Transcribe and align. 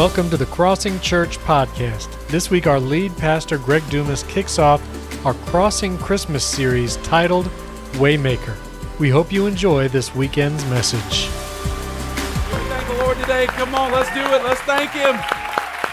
Welcome 0.00 0.30
to 0.30 0.38
the 0.38 0.46
Crossing 0.46 0.98
Church 1.00 1.36
podcast. 1.40 2.26
This 2.28 2.50
week, 2.50 2.66
our 2.66 2.80
lead 2.80 3.14
pastor, 3.18 3.58
Greg 3.58 3.82
Dumas, 3.90 4.22
kicks 4.22 4.58
off 4.58 4.80
our 5.26 5.34
Crossing 5.34 5.98
Christmas 5.98 6.42
series 6.42 6.96
titled 7.02 7.50
Waymaker. 7.98 8.56
We 8.98 9.10
hope 9.10 9.30
you 9.30 9.44
enjoy 9.44 9.88
this 9.88 10.14
weekend's 10.14 10.64
message. 10.70 11.26
We 11.26 12.64
Thank 12.70 12.86
the 12.86 12.94
Lord 12.94 13.18
today. 13.18 13.44
Come 13.48 13.74
on, 13.74 13.92
let's 13.92 14.08
do 14.14 14.22
it. 14.22 14.42
Let's 14.42 14.62
thank 14.62 14.90
Him. 14.92 15.16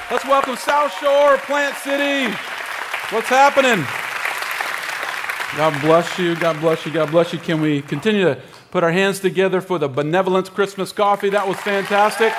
Let's 0.10 0.24
welcome 0.24 0.56
South 0.56 0.94
Shore, 0.94 1.38
Plant 1.40 1.76
City. 1.76 2.34
What's 3.10 3.28
happening? 3.28 3.86
God 5.58 5.82
bless 5.82 6.18
you. 6.18 6.34
God 6.38 6.62
bless 6.62 6.86
you. 6.86 6.94
God 6.94 7.12
bless 7.12 7.34
you. 7.34 7.40
Can 7.40 7.60
we 7.60 7.82
continue 7.82 8.24
to 8.24 8.42
put 8.72 8.86
our 8.86 8.92
hands 8.94 9.20
together 9.20 9.60
for 9.60 9.78
the 9.78 9.90
Benevolence 9.90 10.48
Christmas 10.48 10.94
coffee? 10.94 11.30
That 11.30 11.46
was 11.46 11.58
fantastic. 11.58 12.32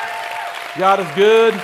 God 0.78 1.00
is 1.00 1.10
good. 1.16 1.60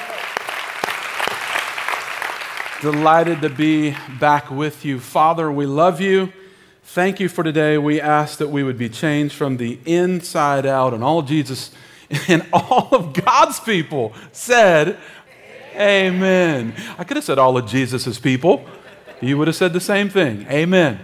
Delighted 2.82 3.42
to 3.42 3.48
be 3.48 3.94
back 4.18 4.50
with 4.50 4.84
you. 4.84 4.98
Father, 4.98 5.52
we 5.52 5.66
love 5.66 6.00
you. 6.00 6.32
Thank 6.82 7.20
you 7.20 7.28
for 7.28 7.44
today. 7.44 7.78
We 7.78 8.00
ask 8.00 8.38
that 8.38 8.48
we 8.48 8.64
would 8.64 8.76
be 8.76 8.88
changed 8.88 9.36
from 9.36 9.58
the 9.58 9.78
inside 9.86 10.66
out. 10.66 10.94
And 10.94 11.04
all 11.04 11.22
Jesus 11.22 11.70
and 12.28 12.44
all 12.52 12.88
of 12.90 13.12
God's 13.12 13.60
people 13.60 14.12
said, 14.32 14.98
Amen. 15.76 16.74
I 16.98 17.04
could 17.04 17.16
have 17.16 17.24
said 17.24 17.38
all 17.38 17.56
of 17.56 17.68
Jesus' 17.68 18.18
people. 18.18 18.66
You 19.20 19.38
would 19.38 19.46
have 19.46 19.56
said 19.56 19.72
the 19.72 19.80
same 19.80 20.08
thing. 20.08 20.44
Amen. 20.50 20.98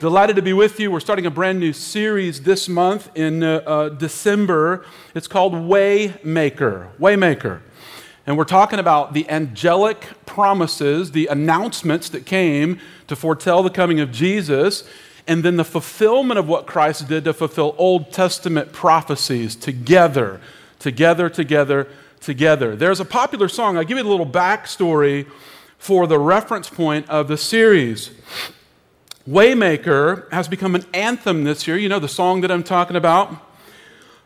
Delighted 0.00 0.36
to 0.36 0.42
be 0.42 0.54
with 0.54 0.80
you. 0.80 0.90
We're 0.90 0.98
starting 0.98 1.26
a 1.26 1.30
brand 1.30 1.60
new 1.60 1.74
series 1.74 2.40
this 2.40 2.70
month 2.70 3.10
in 3.14 3.42
uh, 3.42 3.56
uh, 3.66 3.88
December. 3.90 4.82
It's 5.14 5.28
called 5.28 5.52
Waymaker. 5.52 6.88
Waymaker. 6.98 7.60
And 8.26 8.38
we're 8.38 8.44
talking 8.44 8.78
about 8.78 9.12
the 9.12 9.28
angelic 9.28 10.06
promises, 10.24 11.10
the 11.10 11.26
announcements 11.26 12.08
that 12.08 12.24
came 12.24 12.80
to 13.08 13.14
foretell 13.14 13.62
the 13.62 13.68
coming 13.68 14.00
of 14.00 14.10
Jesus, 14.10 14.84
and 15.26 15.42
then 15.42 15.58
the 15.58 15.66
fulfillment 15.66 16.38
of 16.38 16.48
what 16.48 16.66
Christ 16.66 17.06
did 17.06 17.24
to 17.24 17.34
fulfill 17.34 17.74
Old 17.76 18.10
Testament 18.10 18.72
prophecies 18.72 19.54
together, 19.54 20.40
together, 20.78 21.28
together, 21.28 21.86
together. 22.20 22.74
There's 22.74 23.00
a 23.00 23.04
popular 23.04 23.50
song. 23.50 23.76
I'll 23.76 23.84
give 23.84 23.98
you 23.98 24.04
a 24.04 24.08
little 24.08 24.24
backstory 24.24 25.26
for 25.76 26.06
the 26.06 26.18
reference 26.18 26.70
point 26.70 27.06
of 27.10 27.28
the 27.28 27.36
series. 27.36 28.12
Waymaker 29.30 30.28
has 30.32 30.48
become 30.48 30.74
an 30.74 30.84
anthem 30.92 31.44
this 31.44 31.68
year. 31.68 31.76
You 31.76 31.88
know 31.88 32.00
the 32.00 32.08
song 32.08 32.40
that 32.40 32.50
I'm 32.50 32.64
talking 32.64 32.96
about? 32.96 33.32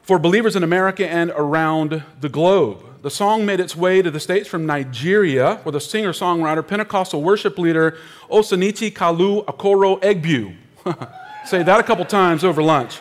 For 0.01 0.19
believers 0.19 0.57
in 0.57 0.63
America 0.63 1.07
and 1.07 1.31
around 1.37 2.03
the 2.23 2.31
globe. 2.31 3.03
The 3.03 3.11
song 3.11 3.45
made 3.45 3.61
its 3.61 3.77
way 3.77 4.01
to 4.01 4.11
the 4.11 4.19
States 4.19 4.49
from 4.49 4.65
Nigeria, 4.65 5.57
where 5.57 5.75
the 5.75 5.81
singer 5.81 6.15
songwriter, 6.15 6.67
Pentecostal 6.67 7.23
worship 7.23 7.59
leader 7.59 7.99
Osinachi 8.31 8.91
Kalu 8.95 9.45
Okoro 9.45 10.01
Egbu, 10.01 10.57
say 11.45 11.63
that 11.63 11.79
a 11.79 11.83
couple 11.83 12.07
times 12.07 12.43
over 12.43 12.63
lunch, 12.63 13.01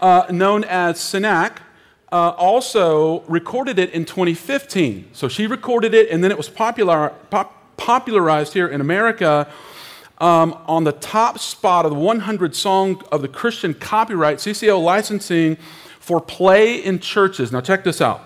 uh, 0.00 0.24
known 0.30 0.64
as 0.64 0.96
Sinach, 0.96 1.58
uh, 2.10 2.30
also 2.38 3.20
recorded 3.28 3.78
it 3.78 3.90
in 3.90 4.06
2015. 4.06 5.10
So 5.12 5.28
she 5.28 5.46
recorded 5.46 5.92
it, 5.92 6.08
and 6.08 6.24
then 6.24 6.30
it 6.30 6.38
was 6.38 6.48
popular, 6.48 7.10
pop, 7.28 7.76
popularized 7.76 8.54
here 8.54 8.66
in 8.66 8.80
America 8.80 9.46
um, 10.18 10.58
on 10.66 10.84
the 10.84 10.92
top 10.92 11.38
spot 11.38 11.84
of 11.84 11.92
the 11.92 11.98
100 11.98 12.54
song 12.54 13.02
of 13.12 13.22
the 13.22 13.28
Christian 13.28 13.74
copyright 13.74 14.38
CCL 14.38 14.82
licensing 14.82 15.56
for 16.00 16.20
play 16.20 16.76
in 16.76 16.98
churches. 16.98 17.52
Now, 17.52 17.60
check 17.60 17.84
this 17.84 18.00
out. 18.00 18.24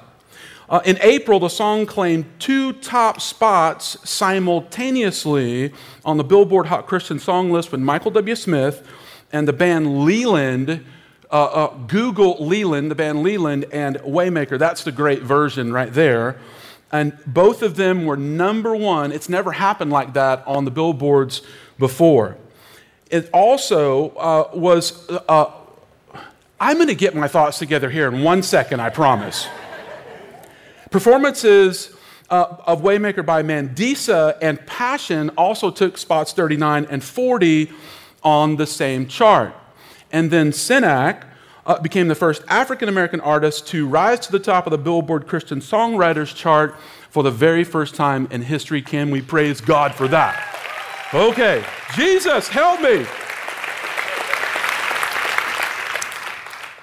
Uh, 0.69 0.81
in 0.87 0.97
April, 1.03 1.39
the 1.39 1.51
song 1.51 1.85
claimed 1.85 2.25
two 2.39 2.73
top 2.73 3.21
spots 3.21 3.99
simultaneously 4.09 5.73
on 6.05 6.17
the 6.17 6.25
Billboard 6.25 6.67
Hot 6.67 6.87
Christian 6.87 7.19
Song 7.19 7.51
list 7.51 7.73
with 7.73 7.81
Michael 7.83 8.11
W. 8.13 8.35
Smith 8.35 8.87
and 9.33 9.47
the 9.47 9.53
band 9.53 10.05
Leland. 10.05 10.85
Uh, 11.31 11.45
uh, 11.45 11.75
Google 11.87 12.37
Leland, 12.47 12.91
the 12.91 12.95
band 12.95 13.23
Leland, 13.23 13.65
and 13.73 13.97
Waymaker. 13.97 14.59
That's 14.59 14.85
the 14.85 14.93
great 14.93 15.23
version 15.23 15.73
right 15.73 15.93
there. 15.93 16.39
And 16.93 17.19
both 17.27 17.63
of 17.63 17.77
them 17.77 18.05
were 18.05 18.19
number 18.19 18.77
one. 18.77 19.13
It's 19.13 19.29
never 19.29 19.53
happened 19.53 19.91
like 19.91 20.13
that 20.13 20.47
on 20.47 20.67
the 20.67 20.71
billboards 20.71 21.41
before. 21.79 22.37
It 23.11 23.31
also 23.33 24.11
uh, 24.11 24.51
was, 24.53 25.09
uh, 25.11 25.51
I'm 26.61 26.77
going 26.77 26.89
to 26.89 26.95
get 26.95 27.15
my 27.15 27.29
thoughts 27.29 27.59
together 27.59 27.89
here 27.91 28.09
in 28.09 28.23
one 28.23 28.43
second, 28.43 28.81
I 28.81 28.91
promise. 28.91 29.47
Performances 30.91 31.95
uh, 32.29 32.57
of 32.67 32.83
Waymaker 32.83 33.25
by 33.25 33.43
Mandisa 33.43 34.37
and 34.43 34.65
Passion 34.67 35.31
also 35.31 35.71
took 35.71 35.97
spots 35.97 36.33
39 36.33 36.87
and 36.91 37.03
40 37.03 37.71
on 38.23 38.57
the 38.57 38.67
same 38.67 39.07
chart. 39.07 39.55
And 40.11 40.31
then 40.31 40.51
Sinach 40.53 41.25
uh, 41.67 41.79
became 41.81 42.09
the 42.09 42.15
first 42.15 42.43
African 42.49 42.89
American 42.89 43.21
artist 43.21 43.67
to 43.69 43.87
rise 43.87 44.21
to 44.21 44.33
the 44.33 44.39
top 44.39 44.67
of 44.67 44.71
the 44.71 44.79
Billboard 44.79 45.27
Christian 45.27 45.61
Songwriters 45.61 46.35
chart 46.35 46.75
for 47.11 47.23
the 47.23 47.31
very 47.31 47.65
first 47.65 47.95
time 47.95 48.27
in 48.31 48.43
history. 48.43 48.83
Can 48.83 49.11
we 49.11 49.21
praise 49.21 49.61
God 49.61 49.95
for 49.95 50.09
that? 50.09 50.49
Okay, 51.15 51.65
Jesus, 51.95 52.49
help 52.49 52.81
me. 52.81 53.07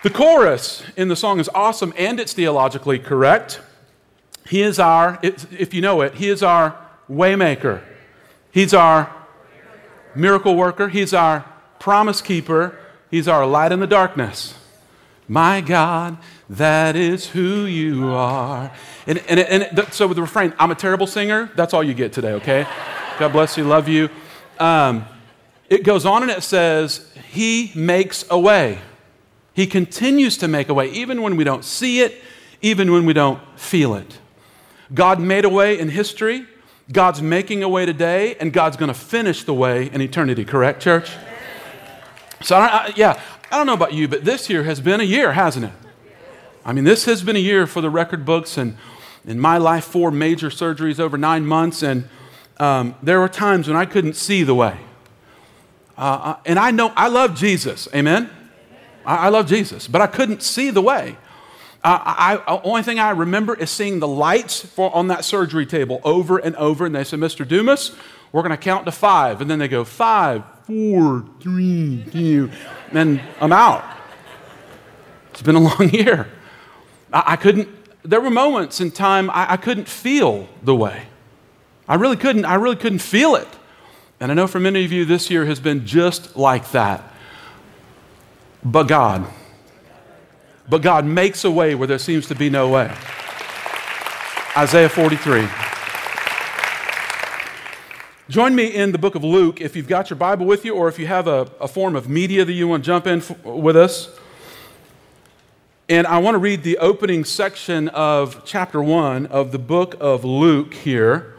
The 0.01 0.09
chorus 0.09 0.83
in 0.95 1.09
the 1.09 1.15
song 1.15 1.39
is 1.39 1.49
awesome 1.53 1.93
and 1.97 2.19
it's 2.19 2.33
theologically 2.33 2.99
correct. 2.99 3.59
He 4.47 4.61
is 4.61 4.79
our, 4.79 5.19
if 5.21 5.73
you 5.73 5.81
know 5.81 6.01
it, 6.01 6.15
He 6.15 6.29
is 6.29 6.41
our 6.41 6.79
waymaker. 7.09 7.81
He's 8.51 8.73
our 8.73 9.13
miracle 10.15 10.55
worker. 10.55 10.87
He's 10.87 11.13
our 11.13 11.45
promise 11.79 12.21
keeper. 12.21 12.77
He's 13.11 13.27
our 13.27 13.45
light 13.45 13.71
in 13.71 13.79
the 13.79 13.87
darkness. 13.87 14.53
My 15.29 15.61
God, 15.61 16.17
that 16.49 16.95
is 16.95 17.27
who 17.27 17.65
you 17.65 18.07
are. 18.07 18.71
And, 19.05 19.19
and, 19.29 19.39
and 19.39 19.93
so 19.93 20.07
with 20.07 20.15
the 20.15 20.23
refrain, 20.23 20.55
I'm 20.57 20.71
a 20.71 20.75
terrible 20.75 21.05
singer, 21.05 21.51
that's 21.55 21.71
all 21.71 21.83
you 21.83 21.93
get 21.93 22.11
today, 22.11 22.31
okay? 22.33 22.67
God 23.19 23.31
bless 23.31 23.55
you, 23.55 23.63
love 23.63 23.87
you. 23.87 24.09
Um, 24.59 25.05
it 25.69 25.83
goes 25.83 26.03
on 26.03 26.23
and 26.23 26.31
it 26.31 26.41
says, 26.41 27.07
He 27.31 27.71
makes 27.75 28.25
a 28.31 28.39
way. 28.39 28.79
He 29.53 29.67
continues 29.67 30.35
to 30.37 30.47
make 30.47 30.67
a 30.67 30.73
way, 30.73 30.89
even 30.91 31.21
when 31.21 31.37
we 31.37 31.43
don't 31.43 31.63
see 31.63 32.01
it, 32.01 32.21
even 32.63 32.91
when 32.91 33.05
we 33.05 33.13
don't 33.13 33.39
feel 33.55 33.93
it. 33.93 34.17
God 34.95 35.19
made 35.19 35.45
a 35.45 35.49
way 35.49 35.77
in 35.77 35.89
history, 35.89 36.47
God's 36.91 37.21
making 37.21 37.61
a 37.61 37.69
way 37.69 37.85
today, 37.85 38.35
and 38.39 38.51
God's 38.51 38.77
going 38.77 38.87
to 38.87 38.99
finish 38.99 39.43
the 39.43 39.53
way 39.53 39.91
in 39.91 40.01
eternity, 40.01 40.43
correct, 40.43 40.81
church? 40.81 41.11
So, 42.41 42.55
I, 42.55 42.65
I, 42.65 42.93
yeah, 42.95 43.21
I 43.51 43.57
don't 43.57 43.65
know 43.65 43.73
about 43.73 43.93
you, 43.93 44.07
but 44.07 44.25
this 44.25 44.47
year 44.47 44.63
has 44.63 44.79
been 44.79 45.01
a 45.01 45.05
year, 45.05 45.33
hasn't 45.33 45.65
it? 45.65 45.71
I 46.63 46.71
mean, 46.71 46.83
this 46.83 47.05
has 47.05 47.23
been 47.23 47.35
a 47.35 47.39
year 47.39 47.65
for 47.65 47.81
the 47.81 47.89
record 47.89 48.23
books, 48.23 48.57
and 48.57 48.77
in 49.25 49.39
my 49.39 49.57
life, 49.57 49.85
four 49.85 50.11
major 50.11 50.49
surgeries 50.49 50.99
over 50.99 51.17
nine 51.17 51.47
months, 51.47 51.81
and 51.81 52.07
um, 52.57 52.93
there 53.01 53.19
were 53.19 53.29
times 53.29 53.67
when 53.67 53.75
I 53.75 53.85
couldn't 53.85 54.15
see 54.15 54.43
the 54.43 54.53
way. 54.53 54.77
Uh, 55.97 56.01
uh 56.01 56.39
and 56.45 56.59
I 56.59 56.69
know 56.69 56.93
I 56.95 57.07
love 57.07 57.35
Jesus, 57.35 57.87
amen? 57.93 58.29
I, 59.03 59.15
I 59.15 59.29
love 59.29 59.47
Jesus, 59.47 59.87
but 59.87 59.99
I 59.99 60.07
couldn't 60.07 60.43
see 60.43 60.69
the 60.69 60.81
way. 60.81 61.17
Uh, 61.83 61.97
I, 62.03 62.35
I, 62.45 62.61
only 62.63 62.83
thing 62.83 62.99
I 62.99 63.11
remember 63.11 63.55
is 63.55 63.71
seeing 63.71 63.99
the 63.99 64.07
lights 64.07 64.59
for, 64.59 64.93
on 64.95 65.07
that 65.07 65.25
surgery 65.25 65.65
table 65.65 66.01
over 66.03 66.37
and 66.37 66.55
over, 66.57 66.85
and 66.85 66.93
they 66.93 67.03
said, 67.03 67.19
Mr. 67.19 67.47
Dumas, 67.47 67.95
we're 68.31 68.41
going 68.41 68.51
to 68.51 68.57
count 68.57 68.85
to 68.85 68.91
five. 68.91 69.41
And 69.41 69.49
then 69.49 69.57
they 69.57 69.69
go, 69.69 69.83
five, 69.83 70.43
four, 70.69 71.25
three, 71.41 72.05
two, 72.11 72.51
and 72.91 73.19
I'm 73.41 73.51
out. 73.51 73.83
It's 75.31 75.41
been 75.41 75.55
a 75.55 75.59
long 75.59 75.89
year. 75.93 76.27
I, 77.11 77.23
I 77.25 77.35
couldn't, 77.37 77.69
there 78.03 78.21
were 78.21 78.29
moments 78.29 78.79
in 78.79 78.91
time 78.91 79.31
I, 79.31 79.53
I 79.53 79.57
couldn't 79.57 79.87
feel 79.87 80.47
the 80.61 80.75
way. 80.75 81.07
I 81.87 81.95
really 81.95 82.17
couldn't, 82.17 82.45
I 82.45 82.53
really 82.53 82.75
couldn't 82.75 82.99
feel 82.99 83.33
it. 83.33 83.47
And 84.19 84.31
I 84.31 84.35
know 84.35 84.45
for 84.45 84.59
many 84.59 84.85
of 84.85 84.91
you, 84.91 85.05
this 85.05 85.31
year 85.31 85.45
has 85.47 85.59
been 85.59 85.87
just 85.87 86.37
like 86.37 86.69
that. 86.71 87.03
But 88.63 88.83
God, 88.83 89.25
but 90.69 90.83
God 90.83 91.03
makes 91.03 91.43
a 91.45 91.49
way 91.49 91.73
where 91.73 91.87
there 91.87 91.97
seems 91.97 92.27
to 92.27 92.35
be 92.35 92.51
no 92.51 92.69
way. 92.69 92.95
Isaiah 94.55 94.89
43. 94.89 95.47
Join 98.29 98.53
me 98.53 98.67
in 98.67 98.91
the 98.91 98.99
book 98.99 99.15
of 99.15 99.23
Luke 99.23 99.59
if 99.59 99.75
you've 99.75 99.87
got 99.87 100.11
your 100.11 100.17
Bible 100.17 100.45
with 100.45 100.63
you 100.63 100.75
or 100.75 100.87
if 100.87 100.99
you 100.99 101.07
have 101.07 101.25
a, 101.25 101.49
a 101.59 101.67
form 101.67 101.95
of 101.95 102.07
media 102.07 102.45
that 102.45 102.53
you 102.53 102.67
want 102.67 102.83
to 102.83 102.85
jump 102.85 103.07
in 103.07 103.21
f- 103.21 103.43
with 103.43 103.75
us. 103.75 104.15
And 105.89 106.05
I 106.05 106.19
want 106.19 106.35
to 106.35 106.37
read 106.37 106.61
the 106.61 106.77
opening 106.77 107.25
section 107.25 107.87
of 107.87 108.43
chapter 108.45 108.83
1 108.83 109.25
of 109.25 109.51
the 109.51 109.57
book 109.57 109.95
of 109.99 110.23
Luke 110.23 110.75
here. 110.75 111.33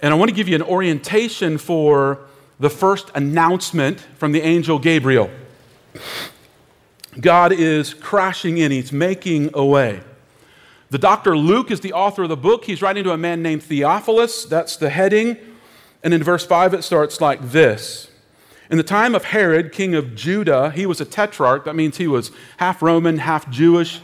And 0.00 0.14
I 0.14 0.16
want 0.16 0.28
to 0.28 0.36
give 0.36 0.46
you 0.46 0.54
an 0.54 0.62
orientation 0.62 1.58
for 1.58 2.20
the 2.60 2.70
first 2.70 3.10
announcement 3.16 3.98
from 4.18 4.30
the 4.30 4.42
angel 4.42 4.78
Gabriel. 4.78 5.28
God 7.20 7.50
is 7.50 7.92
crashing 7.92 8.58
in, 8.58 8.70
He's 8.70 8.92
making 8.92 9.50
a 9.52 9.64
way. 9.64 10.02
The 10.90 10.98
doctor 10.98 11.36
Luke 11.36 11.72
is 11.72 11.80
the 11.80 11.92
author 11.92 12.22
of 12.22 12.28
the 12.28 12.36
book. 12.36 12.66
He's 12.66 12.82
writing 12.82 13.02
to 13.02 13.10
a 13.10 13.18
man 13.18 13.42
named 13.42 13.64
Theophilus. 13.64 14.44
That's 14.44 14.76
the 14.76 14.90
heading. 14.90 15.36
And 16.02 16.14
in 16.14 16.22
verse 16.22 16.46
5, 16.46 16.74
it 16.74 16.84
starts 16.84 17.20
like 17.20 17.50
this 17.50 18.10
In 18.70 18.76
the 18.76 18.84
time 18.84 19.14
of 19.14 19.24
Herod, 19.24 19.72
king 19.72 19.94
of 19.94 20.14
Judah, 20.14 20.70
he 20.70 20.86
was 20.86 21.00
a 21.00 21.04
tetrarch. 21.04 21.64
That 21.64 21.74
means 21.74 21.96
he 21.96 22.06
was 22.06 22.30
half 22.58 22.82
Roman, 22.82 23.18
half 23.18 23.50
Jewish. 23.50 24.00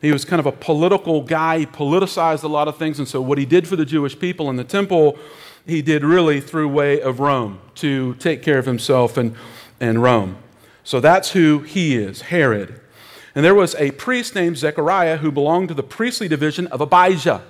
He 0.00 0.12
was 0.12 0.24
kind 0.24 0.40
of 0.40 0.46
a 0.46 0.52
political 0.52 1.22
guy. 1.22 1.60
He 1.60 1.66
politicized 1.66 2.42
a 2.42 2.48
lot 2.48 2.68
of 2.68 2.76
things. 2.76 2.98
And 2.98 3.08
so, 3.08 3.20
what 3.20 3.38
he 3.38 3.46
did 3.46 3.66
for 3.66 3.76
the 3.76 3.86
Jewish 3.86 4.18
people 4.18 4.50
in 4.50 4.56
the 4.56 4.64
temple, 4.64 5.18
he 5.66 5.80
did 5.80 6.04
really 6.04 6.40
through 6.40 6.68
way 6.68 7.00
of 7.00 7.20
Rome 7.20 7.60
to 7.76 8.14
take 8.16 8.42
care 8.42 8.58
of 8.58 8.66
himself 8.66 9.16
and, 9.16 9.34
and 9.80 10.02
Rome. 10.02 10.36
So, 10.82 11.00
that's 11.00 11.32
who 11.32 11.60
he 11.60 11.96
is, 11.96 12.22
Herod. 12.22 12.80
And 13.34 13.44
there 13.44 13.54
was 13.54 13.74
a 13.76 13.90
priest 13.92 14.34
named 14.34 14.58
Zechariah 14.58 15.16
who 15.16 15.32
belonged 15.32 15.68
to 15.68 15.74
the 15.74 15.82
priestly 15.82 16.28
division 16.28 16.66
of 16.68 16.80
Abijah. 16.80 17.42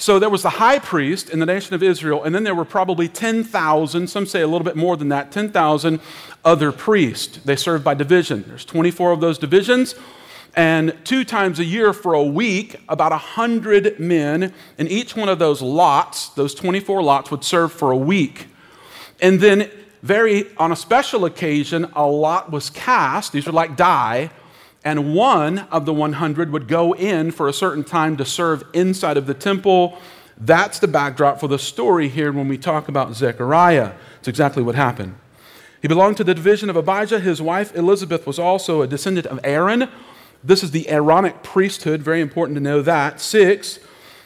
So 0.00 0.20
there 0.20 0.30
was 0.30 0.42
the 0.42 0.50
high 0.50 0.78
priest 0.78 1.28
in 1.28 1.40
the 1.40 1.46
nation 1.46 1.74
of 1.74 1.82
Israel, 1.82 2.22
and 2.22 2.32
then 2.32 2.44
there 2.44 2.54
were 2.54 2.64
probably 2.64 3.08
10,000, 3.08 4.06
some 4.06 4.26
say 4.26 4.42
a 4.42 4.46
little 4.46 4.64
bit 4.64 4.76
more 4.76 4.96
than 4.96 5.08
that, 5.08 5.32
10,000 5.32 6.00
other 6.44 6.70
priests. 6.70 7.38
They 7.38 7.56
served 7.56 7.82
by 7.82 7.94
division. 7.94 8.44
There's 8.46 8.64
24 8.64 9.10
of 9.10 9.20
those 9.20 9.38
divisions, 9.38 9.96
and 10.54 10.96
two 11.02 11.24
times 11.24 11.58
a 11.58 11.64
year 11.64 11.92
for 11.92 12.14
a 12.14 12.22
week, 12.22 12.76
about 12.88 13.10
100 13.10 13.98
men 13.98 14.54
in 14.78 14.86
each 14.86 15.16
one 15.16 15.28
of 15.28 15.40
those 15.40 15.60
lots, 15.60 16.28
those 16.30 16.54
24 16.54 17.02
lots, 17.02 17.32
would 17.32 17.42
serve 17.42 17.72
for 17.72 17.90
a 17.90 17.96
week. 17.96 18.46
And 19.20 19.40
then, 19.40 19.68
very 20.04 20.46
on 20.58 20.70
a 20.70 20.76
special 20.76 21.24
occasion, 21.24 21.90
a 21.96 22.06
lot 22.06 22.52
was 22.52 22.70
cast. 22.70 23.32
These 23.32 23.46
were 23.46 23.52
like 23.52 23.76
die 23.76 24.30
and 24.84 25.14
one 25.14 25.60
of 25.70 25.86
the 25.86 25.92
100 25.92 26.52
would 26.52 26.68
go 26.68 26.94
in 26.94 27.30
for 27.30 27.48
a 27.48 27.52
certain 27.52 27.84
time 27.84 28.16
to 28.16 28.24
serve 28.24 28.64
inside 28.72 29.16
of 29.16 29.26
the 29.26 29.34
temple. 29.34 29.98
That's 30.36 30.78
the 30.78 30.88
backdrop 30.88 31.40
for 31.40 31.48
the 31.48 31.58
story 31.58 32.08
here 32.08 32.32
when 32.32 32.48
we 32.48 32.58
talk 32.58 32.88
about 32.88 33.14
Zechariah. 33.14 33.92
It's 34.18 34.28
exactly 34.28 34.62
what 34.62 34.76
happened. 34.76 35.16
He 35.82 35.88
belonged 35.88 36.16
to 36.18 36.24
the 36.24 36.34
division 36.34 36.70
of 36.70 36.76
Abijah. 36.76 37.20
His 37.20 37.42
wife 37.42 37.74
Elizabeth 37.74 38.26
was 38.26 38.38
also 38.38 38.82
a 38.82 38.86
descendant 38.86 39.26
of 39.26 39.40
Aaron. 39.44 39.88
This 40.42 40.62
is 40.62 40.70
the 40.70 40.88
Aaronic 40.88 41.42
priesthood, 41.42 42.02
very 42.02 42.20
important 42.20 42.56
to 42.56 42.62
know 42.62 42.80
that. 42.82 43.20
Six, 43.20 43.80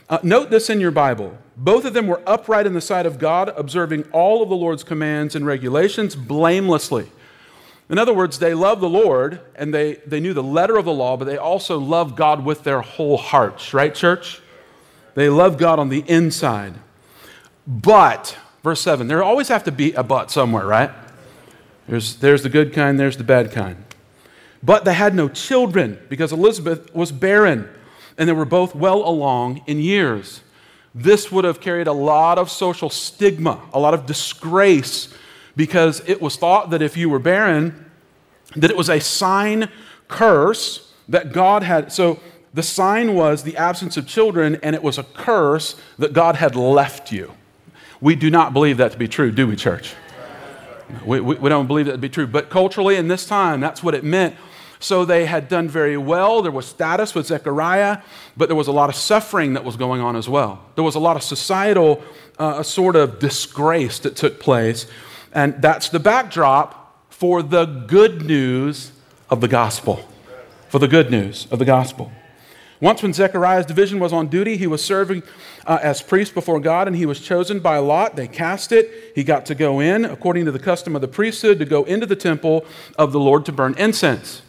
uh, 0.08 0.18
note 0.22 0.50
this 0.50 0.68
in 0.68 0.80
your 0.80 0.90
Bible. 0.90 1.38
Both 1.56 1.84
of 1.84 1.94
them 1.94 2.06
were 2.06 2.22
upright 2.26 2.66
in 2.66 2.74
the 2.74 2.80
sight 2.80 3.06
of 3.06 3.18
God, 3.18 3.52
observing 3.56 4.04
all 4.12 4.42
of 4.42 4.48
the 4.48 4.56
Lord's 4.56 4.84
commands 4.84 5.34
and 5.34 5.46
regulations 5.46 6.14
blamelessly. 6.14 7.10
In 7.90 7.98
other 7.98 8.14
words, 8.14 8.38
they 8.38 8.54
loved 8.54 8.80
the 8.80 8.88
Lord 8.88 9.40
and 9.54 9.74
they, 9.74 9.94
they 10.06 10.20
knew 10.20 10.32
the 10.32 10.42
letter 10.42 10.76
of 10.76 10.84
the 10.84 10.92
law, 10.92 11.16
but 11.16 11.26
they 11.26 11.36
also 11.36 11.78
loved 11.78 12.16
God 12.16 12.44
with 12.44 12.64
their 12.64 12.80
whole 12.80 13.16
hearts, 13.16 13.74
right, 13.74 13.94
church? 13.94 14.40
They 15.14 15.28
loved 15.28 15.58
God 15.58 15.78
on 15.78 15.88
the 15.88 16.04
inside. 16.08 16.74
But, 17.66 18.36
verse 18.62 18.80
7, 18.80 19.08
there 19.08 19.22
always 19.22 19.48
have 19.48 19.64
to 19.64 19.72
be 19.72 19.92
a 19.92 20.02
but 20.02 20.30
somewhere, 20.30 20.66
right? 20.66 20.90
There's, 21.86 22.16
there's 22.16 22.42
the 22.42 22.48
good 22.48 22.72
kind, 22.72 22.98
there's 22.98 23.16
the 23.16 23.24
bad 23.24 23.52
kind. 23.52 23.84
But 24.62 24.84
they 24.84 24.94
had 24.94 25.14
no 25.14 25.28
children 25.28 25.98
because 26.08 26.32
Elizabeth 26.32 26.94
was 26.94 27.12
barren 27.12 27.68
and 28.16 28.28
they 28.28 28.32
were 28.32 28.44
both 28.44 28.74
well 28.74 29.06
along 29.06 29.62
in 29.66 29.78
years. 29.78 30.40
This 30.94 31.32
would 31.32 31.44
have 31.44 31.60
carried 31.60 31.86
a 31.86 31.92
lot 31.92 32.38
of 32.38 32.50
social 32.50 32.90
stigma, 32.90 33.60
a 33.72 33.80
lot 33.80 33.94
of 33.94 34.06
disgrace 34.06 35.12
because 35.56 36.02
it 36.06 36.20
was 36.20 36.36
thought 36.36 36.70
that 36.70 36.82
if 36.82 36.96
you 36.96 37.08
were 37.10 37.18
barren, 37.18 37.90
that 38.56 38.70
it 38.70 38.76
was 38.76 38.88
a 38.88 39.00
sign 39.00 39.68
curse 40.08 40.92
that 41.08 41.32
God 41.32 41.62
had. 41.62 41.92
So 41.92 42.20
the 42.54 42.62
sign 42.62 43.14
was 43.14 43.42
the 43.42 43.56
absence 43.56 43.96
of 43.96 44.06
children, 44.06 44.58
and 44.62 44.74
it 44.74 44.82
was 44.82 44.98
a 44.98 45.04
curse 45.04 45.76
that 45.98 46.12
God 46.12 46.36
had 46.36 46.54
left 46.54 47.12
you. 47.12 47.32
We 48.00 48.14
do 48.14 48.30
not 48.30 48.52
believe 48.52 48.76
that 48.78 48.92
to 48.92 48.98
be 48.98 49.08
true, 49.08 49.30
do 49.30 49.46
we, 49.46 49.56
church? 49.56 49.94
We, 51.06 51.20
we, 51.20 51.36
we 51.36 51.48
don't 51.48 51.66
believe 51.66 51.86
that 51.86 51.92
to 51.92 51.98
be 51.98 52.08
true. 52.08 52.26
But 52.26 52.50
culturally, 52.50 52.96
in 52.96 53.08
this 53.08 53.24
time, 53.26 53.60
that's 53.60 53.82
what 53.82 53.94
it 53.94 54.04
meant. 54.04 54.36
So 54.80 55.04
they 55.04 55.26
had 55.26 55.48
done 55.48 55.68
very 55.68 55.96
well. 55.96 56.42
There 56.42 56.50
was 56.50 56.66
status 56.66 57.14
with 57.14 57.26
Zechariah, 57.26 57.98
but 58.36 58.48
there 58.48 58.56
was 58.56 58.66
a 58.66 58.72
lot 58.72 58.90
of 58.90 58.96
suffering 58.96 59.54
that 59.54 59.64
was 59.64 59.76
going 59.76 60.00
on 60.00 60.16
as 60.16 60.28
well. 60.28 60.60
There 60.74 60.82
was 60.82 60.96
a 60.96 60.98
lot 60.98 61.16
of 61.16 61.22
societal 61.22 62.02
uh, 62.38 62.64
sort 62.64 62.96
of 62.96 63.20
disgrace 63.20 64.00
that 64.00 64.16
took 64.16 64.40
place 64.40 64.86
and 65.32 65.60
that's 65.60 65.88
the 65.88 66.00
backdrop 66.00 67.10
for 67.10 67.42
the 67.42 67.64
good 67.64 68.22
news 68.22 68.92
of 69.30 69.40
the 69.40 69.48
gospel. 69.48 70.06
For 70.68 70.78
the 70.78 70.88
good 70.88 71.10
news 71.10 71.46
of 71.50 71.58
the 71.58 71.64
gospel. 71.64 72.10
Once, 72.80 73.00
when 73.00 73.12
Zechariah's 73.12 73.64
division 73.64 74.00
was 74.00 74.12
on 74.12 74.26
duty, 74.26 74.56
he 74.56 74.66
was 74.66 74.82
serving 74.82 75.22
uh, 75.66 75.78
as 75.82 76.02
priest 76.02 76.34
before 76.34 76.58
God, 76.58 76.88
and 76.88 76.96
he 76.96 77.06
was 77.06 77.20
chosen 77.20 77.60
by 77.60 77.78
lot. 77.78 78.16
They 78.16 78.26
cast 78.26 78.72
it. 78.72 79.12
He 79.14 79.22
got 79.22 79.46
to 79.46 79.54
go 79.54 79.78
in, 79.78 80.04
according 80.04 80.46
to 80.46 80.50
the 80.50 80.58
custom 80.58 80.96
of 80.96 81.00
the 81.00 81.06
priesthood, 81.06 81.60
to 81.60 81.64
go 81.64 81.84
into 81.84 82.06
the 82.06 82.16
temple 82.16 82.66
of 82.98 83.12
the 83.12 83.20
Lord 83.20 83.46
to 83.46 83.52
burn 83.52 83.76
incense. 83.78 84.42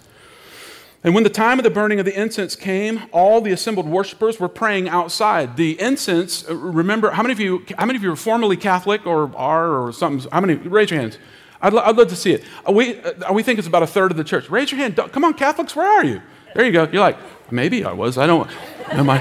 And 1.03 1.13
when 1.13 1.23
the 1.23 1.29
time 1.29 1.59
of 1.59 1.63
the 1.63 1.69
burning 1.69 1.99
of 1.99 2.05
the 2.05 2.17
incense 2.19 2.55
came, 2.55 3.03
all 3.11 3.41
the 3.41 3.51
assembled 3.51 3.85
worshipers 3.85 4.39
were 4.39 4.47
praying 4.47 4.87
outside. 4.87 5.57
The 5.57 5.79
incense, 5.81 6.47
uh, 6.49 6.55
remember, 6.55 7.11
how 7.11 7.21
many 7.21 7.33
of 7.33 7.41
you, 7.41 7.65
how 7.77 7.85
many 7.85 7.97
of 7.97 8.03
you 8.03 8.11
are 8.13 8.15
formerly 8.15 8.55
Catholic 8.55 9.05
or 9.05 9.35
are 9.35 9.85
or 9.85 9.91
something? 9.91 10.31
How 10.31 10.39
many? 10.39 10.55
Raise 10.55 10.91
your 10.91 11.01
hands. 11.01 11.17
I'd, 11.61 11.75
I'd 11.75 11.97
love 11.97 12.07
to 12.07 12.15
see 12.15 12.31
it. 12.31 12.43
Uh, 12.67 12.71
we, 12.71 13.01
uh, 13.01 13.33
we 13.33 13.43
think 13.43 13.59
it's 13.59 13.67
about 13.67 13.83
a 13.83 13.87
third 13.87 14.11
of 14.11 14.17
the 14.17 14.23
church. 14.23 14.49
Raise 14.49 14.71
your 14.71 14.79
hand. 14.79 14.95
Come 14.95 15.25
on, 15.25 15.33
Catholics, 15.33 15.75
where 15.75 15.87
are 15.87 16.05
you? 16.05 16.21
There 16.55 16.65
you 16.65 16.71
go. 16.71 16.87
You're 16.91 17.01
like, 17.01 17.17
maybe 17.51 17.83
I 17.83 17.91
was. 17.91 18.17
I 18.17 18.25
don't. 18.27 18.49
Am 18.91 19.09
I? 19.09 19.19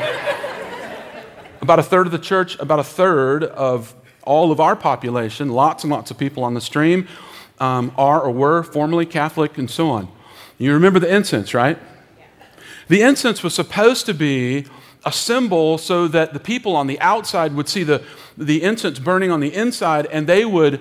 about 1.62 1.79
a 1.79 1.82
third 1.82 2.06
of 2.06 2.12
the 2.12 2.19
church, 2.19 2.58
about 2.58 2.81
a 2.81 2.84
third 2.84 3.44
of 3.44 3.94
all 4.25 4.50
of 4.50 4.61
our 4.61 4.76
population, 4.76 5.49
lots 5.49 5.84
and 5.84 5.93
lots 5.93 6.11
of 6.11 6.19
people 6.19 6.44
on 6.44 6.55
the 6.55 6.61
stream, 6.61 7.06
um, 7.61 7.93
are 7.96 8.20
or 8.20 8.31
were 8.31 8.62
formerly 8.62 9.06
Catholic 9.06 9.56
and 9.58 9.70
so 9.70 9.88
on. 9.88 10.08
You 10.58 10.72
remember 10.72 10.99
the 10.99 11.14
incense, 11.14 11.54
right? 11.54 11.78
The 12.88 13.02
incense 13.02 13.43
was 13.43 13.54
supposed 13.54 14.06
to 14.06 14.14
be 14.14 14.66
a 15.04 15.12
symbol 15.12 15.78
so 15.78 16.06
that 16.08 16.32
the 16.32 16.40
people 16.40 16.76
on 16.76 16.87
the 16.87 17.00
outside 17.00 17.54
would 17.54 17.69
see 17.69 17.82
the, 17.82 18.04
the 18.37 18.62
incense 18.62 18.99
burning 18.99 19.31
on 19.31 19.40
the 19.40 19.52
inside 19.54 20.06
and 20.06 20.26
they 20.26 20.44
would 20.44 20.81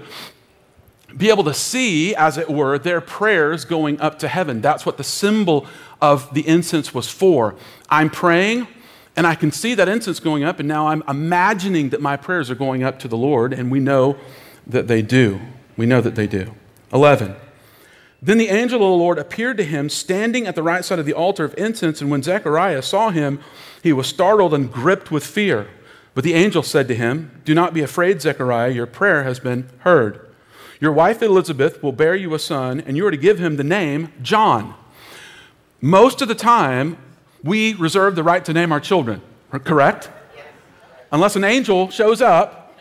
be 1.17 1.29
able 1.29 1.43
to 1.43 1.53
see, 1.53 2.15
as 2.15 2.37
it 2.37 2.49
were, 2.49 2.77
their 2.79 3.01
prayers 3.01 3.65
going 3.65 3.99
up 3.99 4.19
to 4.19 4.27
heaven. 4.27 4.61
That's 4.61 4.85
what 4.85 4.97
the 4.97 5.03
symbol 5.03 5.67
of 6.01 6.33
the 6.33 6.47
incense 6.47 6.93
was 6.93 7.09
for. 7.09 7.55
I'm 7.89 8.09
praying 8.09 8.67
and 9.15 9.27
I 9.27 9.35
can 9.35 9.51
see 9.51 9.75
that 9.75 9.89
incense 9.89 10.19
going 10.19 10.43
up, 10.43 10.59
and 10.59 10.67
now 10.67 10.87
I'm 10.87 11.03
imagining 11.07 11.89
that 11.89 12.01
my 12.01 12.15
prayers 12.15 12.49
are 12.49 12.55
going 12.55 12.83
up 12.83 12.97
to 12.99 13.07
the 13.07 13.17
Lord, 13.17 13.51
and 13.51 13.69
we 13.69 13.79
know 13.79 14.15
that 14.65 14.87
they 14.87 15.01
do. 15.01 15.41
We 15.75 15.85
know 15.85 16.01
that 16.01 16.15
they 16.15 16.27
do. 16.27 16.53
11. 16.93 17.35
Then 18.21 18.37
the 18.37 18.49
angel 18.49 18.75
of 18.75 18.91
the 18.91 19.03
Lord 19.03 19.17
appeared 19.17 19.57
to 19.57 19.63
him, 19.63 19.89
standing 19.89 20.45
at 20.45 20.55
the 20.55 20.61
right 20.61 20.85
side 20.85 20.99
of 20.99 21.05
the 21.07 21.13
altar 21.13 21.43
of 21.43 21.57
incense. 21.57 22.01
And 22.01 22.11
when 22.11 22.21
Zechariah 22.21 22.83
saw 22.83 23.09
him, 23.09 23.39
he 23.81 23.91
was 23.91 24.07
startled 24.07 24.53
and 24.53 24.71
gripped 24.71 25.09
with 25.09 25.25
fear. 25.25 25.67
But 26.13 26.23
the 26.23 26.35
angel 26.35 26.61
said 26.61 26.87
to 26.89 26.95
him, 26.95 27.41
Do 27.45 27.55
not 27.55 27.73
be 27.73 27.81
afraid, 27.81 28.21
Zechariah, 28.21 28.71
your 28.71 28.85
prayer 28.85 29.23
has 29.23 29.39
been 29.39 29.69
heard. 29.79 30.27
Your 30.79 30.91
wife 30.91 31.21
Elizabeth 31.21 31.81
will 31.81 31.91
bear 31.91 32.15
you 32.15 32.33
a 32.33 32.39
son, 32.39 32.81
and 32.81 32.95
you 32.95 33.05
are 33.07 33.11
to 33.11 33.17
give 33.17 33.39
him 33.39 33.55
the 33.55 33.63
name 33.63 34.11
John. 34.21 34.75
Most 35.79 36.21
of 36.21 36.27
the 36.27 36.35
time, 36.35 36.97
we 37.43 37.73
reserve 37.73 38.15
the 38.15 38.23
right 38.23 38.43
to 38.45 38.53
name 38.53 38.71
our 38.71 38.79
children, 38.79 39.21
correct? 39.51 40.11
Unless 41.11 41.35
an 41.35 41.43
angel 41.43 41.89
shows 41.89 42.21
up 42.21 42.77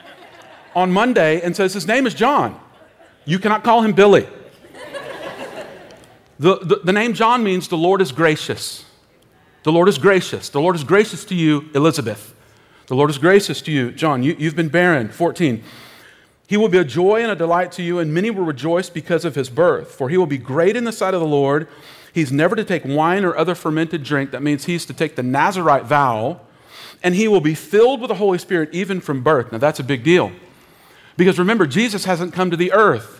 on 0.74 0.92
Monday 0.92 1.40
and 1.40 1.56
says 1.56 1.72
his 1.72 1.86
name 1.86 2.06
is 2.06 2.14
John. 2.14 2.60
You 3.24 3.38
cannot 3.38 3.64
call 3.64 3.82
him 3.82 3.92
Billy. 3.92 4.26
The, 6.40 6.56
the, 6.56 6.76
the, 6.76 6.92
name 6.92 7.12
John 7.12 7.44
means 7.44 7.68
the 7.68 7.76
Lord 7.76 8.00
is 8.00 8.12
gracious. 8.12 8.86
The 9.62 9.70
Lord 9.70 9.90
is 9.90 9.98
gracious. 9.98 10.48
The 10.48 10.58
Lord 10.58 10.74
is 10.74 10.84
gracious 10.84 11.22
to 11.26 11.34
you, 11.34 11.68
Elizabeth. 11.74 12.34
The 12.86 12.94
Lord 12.96 13.10
is 13.10 13.18
gracious 13.18 13.60
to 13.60 13.70
you, 13.70 13.92
John. 13.92 14.22
You, 14.22 14.34
you've 14.38 14.56
been 14.56 14.70
barren. 14.70 15.10
14. 15.10 15.62
He 16.46 16.56
will 16.56 16.70
be 16.70 16.78
a 16.78 16.84
joy 16.84 17.20
and 17.20 17.30
a 17.30 17.36
delight 17.36 17.72
to 17.72 17.82
you, 17.82 17.98
and 17.98 18.14
many 18.14 18.30
will 18.30 18.46
rejoice 18.46 18.88
because 18.88 19.26
of 19.26 19.34
his 19.34 19.50
birth. 19.50 19.90
For 19.90 20.08
he 20.08 20.16
will 20.16 20.24
be 20.24 20.38
great 20.38 20.76
in 20.76 20.84
the 20.84 20.92
sight 20.92 21.12
of 21.12 21.20
the 21.20 21.26
Lord. 21.26 21.68
He's 22.14 22.32
never 22.32 22.56
to 22.56 22.64
take 22.64 22.86
wine 22.86 23.22
or 23.26 23.36
other 23.36 23.54
fermented 23.54 24.02
drink. 24.02 24.30
That 24.30 24.42
means 24.42 24.64
he's 24.64 24.86
to 24.86 24.94
take 24.94 25.16
the 25.16 25.22
Nazarite 25.22 25.84
vow. 25.84 26.40
And 27.02 27.14
he 27.14 27.28
will 27.28 27.42
be 27.42 27.54
filled 27.54 28.00
with 28.00 28.08
the 28.08 28.14
Holy 28.14 28.38
Spirit 28.38 28.70
even 28.72 29.02
from 29.02 29.22
birth. 29.22 29.52
Now, 29.52 29.58
that's 29.58 29.78
a 29.78 29.84
big 29.84 30.02
deal. 30.02 30.32
Because 31.18 31.38
remember, 31.38 31.66
Jesus 31.66 32.06
hasn't 32.06 32.32
come 32.32 32.50
to 32.50 32.56
the 32.56 32.72
earth 32.72 33.19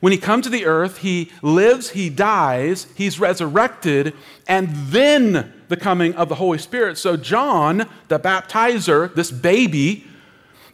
when 0.00 0.12
he 0.12 0.18
comes 0.18 0.44
to 0.44 0.50
the 0.50 0.66
earth, 0.66 0.98
he 0.98 1.30
lives, 1.42 1.90
he 1.90 2.10
dies, 2.10 2.86
he's 2.94 3.18
resurrected, 3.18 4.14
and 4.46 4.68
then 4.88 5.52
the 5.68 5.76
coming 5.76 6.14
of 6.14 6.28
the 6.28 6.34
Holy 6.34 6.58
Spirit. 6.58 6.98
So, 6.98 7.16
John, 7.16 7.88
the 8.08 8.18
baptizer, 8.18 9.14
this 9.14 9.30
baby, 9.30 10.04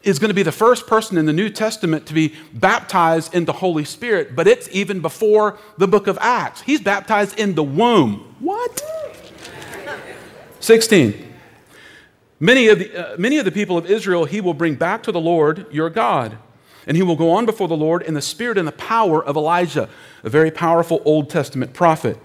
is 0.03 0.19
going 0.19 0.31
to 0.31 0.35
be 0.35 0.43
the 0.43 0.53
first 0.53 0.87
person 0.87 1.17
in 1.17 1.27
the 1.27 1.33
New 1.33 1.49
Testament 1.49 2.07
to 2.07 2.15
be 2.15 2.35
baptized 2.53 3.35
in 3.35 3.45
the 3.45 3.53
Holy 3.53 3.85
Spirit, 3.85 4.35
but 4.35 4.49
it's 4.49 4.69
even 4.73 5.01
before 5.01 5.59
the 5.79 5.87
book 5.87 6.09
of 6.09 6.19
Acts. 6.21 6.63
He's 6.63 6.81
baptized 6.81 7.39
in 7.39 7.55
the 7.55 7.63
womb. 7.63 8.35
What? 8.41 8.83
16. 10.59 11.29
Many 12.41 12.67
of, 12.69 12.81
the, 12.81 13.13
uh, 13.13 13.17
many 13.19 13.39
of 13.39 13.45
the 13.45 13.53
people 13.53 13.79
of 13.79 13.89
Israel 13.89 14.25
he 14.25 14.41
will 14.41 14.55
bring 14.55 14.75
back 14.75 15.05
to 15.05 15.13
the 15.13 15.21
Lord 15.21 15.67
your 15.71 15.91
God. 15.91 16.39
And 16.87 16.97
he 16.97 17.03
will 17.03 17.17
go 17.17 17.31
on 17.31 17.47
before 17.47 17.69
the 17.69 17.77
Lord 17.77 18.03
in 18.03 18.15
the 18.15 18.23
spirit 18.23 18.59
and 18.59 18.67
the 18.67 18.73
power 18.73 19.25
of 19.25 19.37
Elijah, 19.37 19.89
a 20.25 20.31
very 20.31 20.51
powerful 20.51 21.01
Old 21.05 21.31
Testament 21.31 21.73
prophet, 21.73 22.19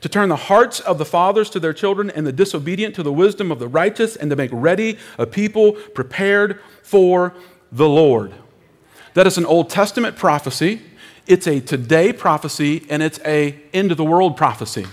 to 0.00 0.08
turn 0.08 0.28
the 0.28 0.36
hearts 0.36 0.80
of 0.80 0.98
the 0.98 1.04
fathers 1.04 1.50
to 1.50 1.60
their 1.60 1.72
children 1.72 2.10
and 2.10 2.26
the 2.26 2.32
disobedient 2.32 2.94
to 2.94 3.02
the 3.02 3.12
wisdom 3.12 3.52
of 3.52 3.58
the 3.58 3.68
righteous, 3.68 4.16
and 4.16 4.30
to 4.30 4.36
make 4.36 4.50
ready 4.52 4.98
a 5.18 5.26
people 5.26 5.72
prepared 5.72 6.60
for 6.82 7.34
the 7.70 7.88
Lord. 7.88 8.32
That 9.14 9.26
is 9.26 9.38
an 9.38 9.46
Old 9.46 9.70
Testament 9.70 10.16
prophecy. 10.16 10.80
It's 11.26 11.46
a 11.46 11.60
today 11.60 12.12
prophecy, 12.12 12.86
and 12.88 13.02
it's 13.02 13.20
a 13.24 13.60
end 13.74 13.90
of 13.90 13.98
the 13.98 14.04
world 14.04 14.36
prophecy. 14.36 14.86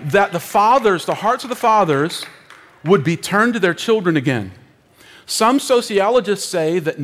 That 0.00 0.32
the 0.32 0.40
fathers, 0.40 1.06
the 1.06 1.14
hearts 1.14 1.44
of 1.44 1.50
the 1.50 1.56
fathers, 1.56 2.26
would 2.84 3.02
be 3.02 3.16
turned 3.16 3.54
to 3.54 3.60
their 3.60 3.74
children 3.74 4.16
again. 4.16 4.52
Some 5.26 5.58
sociologists 5.58 6.46
say 6.46 6.78
that 6.80 6.98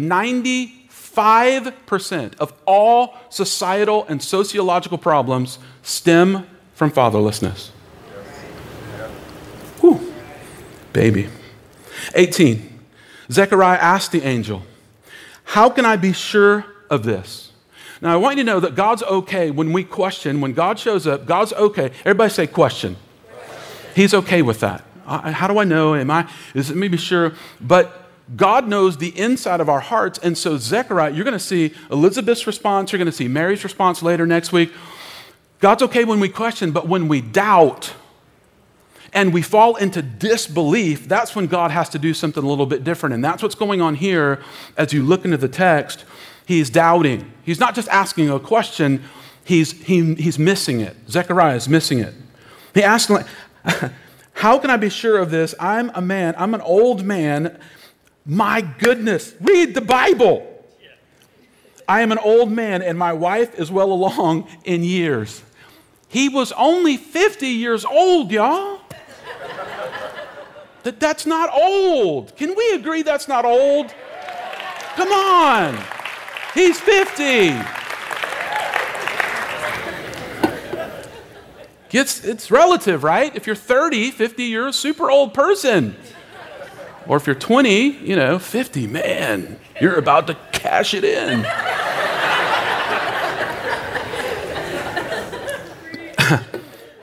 95% 1.14 2.38
of 2.38 2.52
all 2.66 3.14
societal 3.28 4.06
and 4.08 4.22
sociological 4.22 4.98
problems 4.98 5.58
stem 5.82 6.46
from 6.74 6.90
fatherlessness. 6.90 7.70
Whew. 9.80 10.12
Baby. 10.92 11.28
18. 12.14 12.80
Zechariah 13.30 13.78
asked 13.78 14.12
the 14.12 14.22
angel, 14.22 14.62
How 15.44 15.70
can 15.70 15.84
I 15.84 15.96
be 15.96 16.12
sure 16.12 16.66
of 16.88 17.04
this? 17.04 17.52
Now, 18.00 18.14
I 18.14 18.16
want 18.16 18.38
you 18.38 18.44
to 18.44 18.46
know 18.46 18.60
that 18.60 18.74
God's 18.74 19.02
okay 19.02 19.50
when 19.50 19.72
we 19.72 19.84
question, 19.84 20.40
when 20.40 20.54
God 20.54 20.78
shows 20.78 21.06
up, 21.06 21.26
God's 21.26 21.52
okay. 21.52 21.92
Everybody 22.00 22.32
say 22.32 22.46
question. 22.46 22.96
He's 23.94 24.14
okay 24.14 24.40
with 24.42 24.60
that. 24.60 24.84
How 25.06 25.48
do 25.48 25.58
I 25.58 25.64
know? 25.64 25.94
Am 25.94 26.10
I, 26.10 26.30
is 26.54 26.70
it 26.70 26.76
maybe 26.76 26.96
sure? 26.96 27.32
But 27.60 28.09
God 28.36 28.68
knows 28.68 28.98
the 28.98 29.18
inside 29.18 29.60
of 29.60 29.68
our 29.68 29.80
hearts. 29.80 30.18
And 30.18 30.38
so, 30.38 30.56
Zechariah, 30.56 31.12
you're 31.12 31.24
going 31.24 31.32
to 31.32 31.38
see 31.38 31.74
Elizabeth's 31.90 32.46
response. 32.46 32.92
You're 32.92 32.98
going 32.98 33.06
to 33.06 33.12
see 33.12 33.28
Mary's 33.28 33.64
response 33.64 34.02
later 34.02 34.26
next 34.26 34.52
week. 34.52 34.72
God's 35.58 35.82
okay 35.84 36.04
when 36.04 36.20
we 36.20 36.28
question, 36.28 36.70
but 36.70 36.88
when 36.88 37.08
we 37.08 37.20
doubt 37.20 37.94
and 39.12 39.34
we 39.34 39.42
fall 39.42 39.76
into 39.76 40.00
disbelief, 40.00 41.08
that's 41.08 41.34
when 41.34 41.48
God 41.48 41.70
has 41.70 41.88
to 41.90 41.98
do 41.98 42.14
something 42.14 42.42
a 42.42 42.46
little 42.46 42.66
bit 42.66 42.84
different. 42.84 43.14
And 43.14 43.24
that's 43.24 43.42
what's 43.42 43.56
going 43.56 43.80
on 43.80 43.96
here 43.96 44.40
as 44.76 44.92
you 44.92 45.02
look 45.02 45.24
into 45.24 45.36
the 45.36 45.48
text. 45.48 46.04
He's 46.46 46.70
doubting. 46.70 47.32
He's 47.44 47.60
not 47.60 47.74
just 47.74 47.88
asking 47.88 48.30
a 48.30 48.38
question, 48.38 49.02
he's, 49.44 49.72
he, 49.82 50.14
he's 50.14 50.38
missing 50.38 50.80
it. 50.80 50.96
Zechariah 51.08 51.56
is 51.56 51.68
missing 51.68 51.98
it. 51.98 52.14
He 52.74 52.82
asks, 52.82 53.12
How 54.34 54.58
can 54.58 54.70
I 54.70 54.76
be 54.76 54.88
sure 54.88 55.18
of 55.18 55.30
this? 55.30 55.54
I'm 55.60 55.90
a 55.94 56.00
man, 56.00 56.34
I'm 56.38 56.54
an 56.54 56.62
old 56.62 57.04
man. 57.04 57.58
My 58.24 58.60
goodness, 58.60 59.34
read 59.40 59.74
the 59.74 59.80
Bible. 59.80 60.46
I 61.88 62.02
am 62.02 62.12
an 62.12 62.18
old 62.18 62.52
man, 62.52 62.82
and 62.82 62.96
my 62.96 63.12
wife 63.12 63.58
is 63.58 63.70
well 63.70 63.90
along 63.92 64.46
in 64.64 64.84
years. 64.84 65.42
He 66.06 66.28
was 66.28 66.52
only 66.52 66.96
50 66.96 67.46
years 67.46 67.84
old, 67.84 68.30
y'all. 68.30 68.80
that, 70.84 71.00
that's 71.00 71.26
not 71.26 71.50
old. 71.52 72.36
Can 72.36 72.54
we 72.54 72.72
agree 72.74 73.02
that's 73.02 73.26
not 73.26 73.44
old? 73.44 73.92
Come 74.94 75.10
on. 75.10 75.78
He's 76.54 76.80
50. 76.80 77.54
It's, 81.92 82.24
it's 82.24 82.50
relative, 82.50 83.02
right? 83.02 83.34
If 83.34 83.46
you're 83.46 83.56
30, 83.56 84.12
50, 84.12 84.44
you're 84.44 84.68
a 84.68 84.72
super 84.72 85.10
old 85.10 85.34
person. 85.34 85.96
Or 87.10 87.16
if 87.16 87.26
you're 87.26 87.34
20, 87.34 87.88
you 87.88 88.14
know, 88.14 88.38
50, 88.38 88.86
man, 88.86 89.58
you're 89.80 89.98
about 89.98 90.28
to 90.28 90.36
cash 90.52 90.94
it 90.94 91.02
in. 91.02 91.42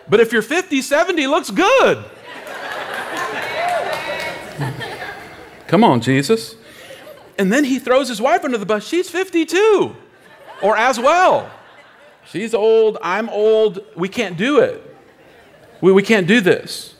but 0.09 0.21
if 0.21 0.31
you're 0.31 0.41
50, 0.41 0.81
70, 0.81 1.27
looks 1.27 1.51
good. 1.51 2.05
Come 5.67 5.83
on, 5.83 5.99
Jesus. 5.99 6.55
And 7.37 7.51
then 7.51 7.65
he 7.65 7.77
throws 7.77 8.07
his 8.07 8.21
wife 8.21 8.45
under 8.45 8.57
the 8.57 8.65
bus. 8.65 8.87
She's 8.87 9.09
52, 9.09 9.93
or 10.61 10.77
as 10.77 10.97
well. 10.97 11.51
She's 12.23 12.53
old, 12.53 12.97
I'm 13.01 13.27
old, 13.27 13.79
we 13.97 14.07
can't 14.07 14.37
do 14.37 14.59
it. 14.59 14.81
We, 15.81 15.91
we 15.91 16.01
can't 16.01 16.27
do 16.27 16.39
this. 16.39 16.95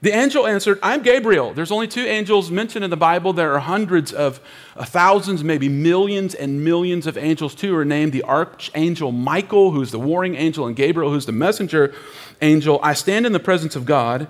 The 0.00 0.12
angel 0.12 0.46
answered, 0.46 0.78
I'm 0.80 1.02
Gabriel. 1.02 1.52
There's 1.52 1.72
only 1.72 1.88
two 1.88 2.04
angels 2.04 2.52
mentioned 2.52 2.84
in 2.84 2.90
the 2.90 2.96
Bible. 2.96 3.32
There 3.32 3.52
are 3.54 3.58
hundreds 3.58 4.12
of 4.12 4.40
uh, 4.76 4.84
thousands, 4.84 5.42
maybe 5.42 5.68
millions 5.68 6.36
and 6.36 6.64
millions 6.64 7.08
of 7.08 7.18
angels. 7.18 7.52
Two 7.56 7.74
are 7.76 7.84
named 7.84 8.12
the 8.12 8.22
archangel 8.22 9.10
Michael, 9.10 9.72
who's 9.72 9.90
the 9.90 9.98
warring 9.98 10.36
angel, 10.36 10.68
and 10.68 10.76
Gabriel, 10.76 11.10
who's 11.10 11.26
the 11.26 11.32
messenger 11.32 11.92
angel. 12.40 12.78
I 12.80 12.94
stand 12.94 13.26
in 13.26 13.32
the 13.32 13.40
presence 13.40 13.74
of 13.74 13.86
God, 13.86 14.28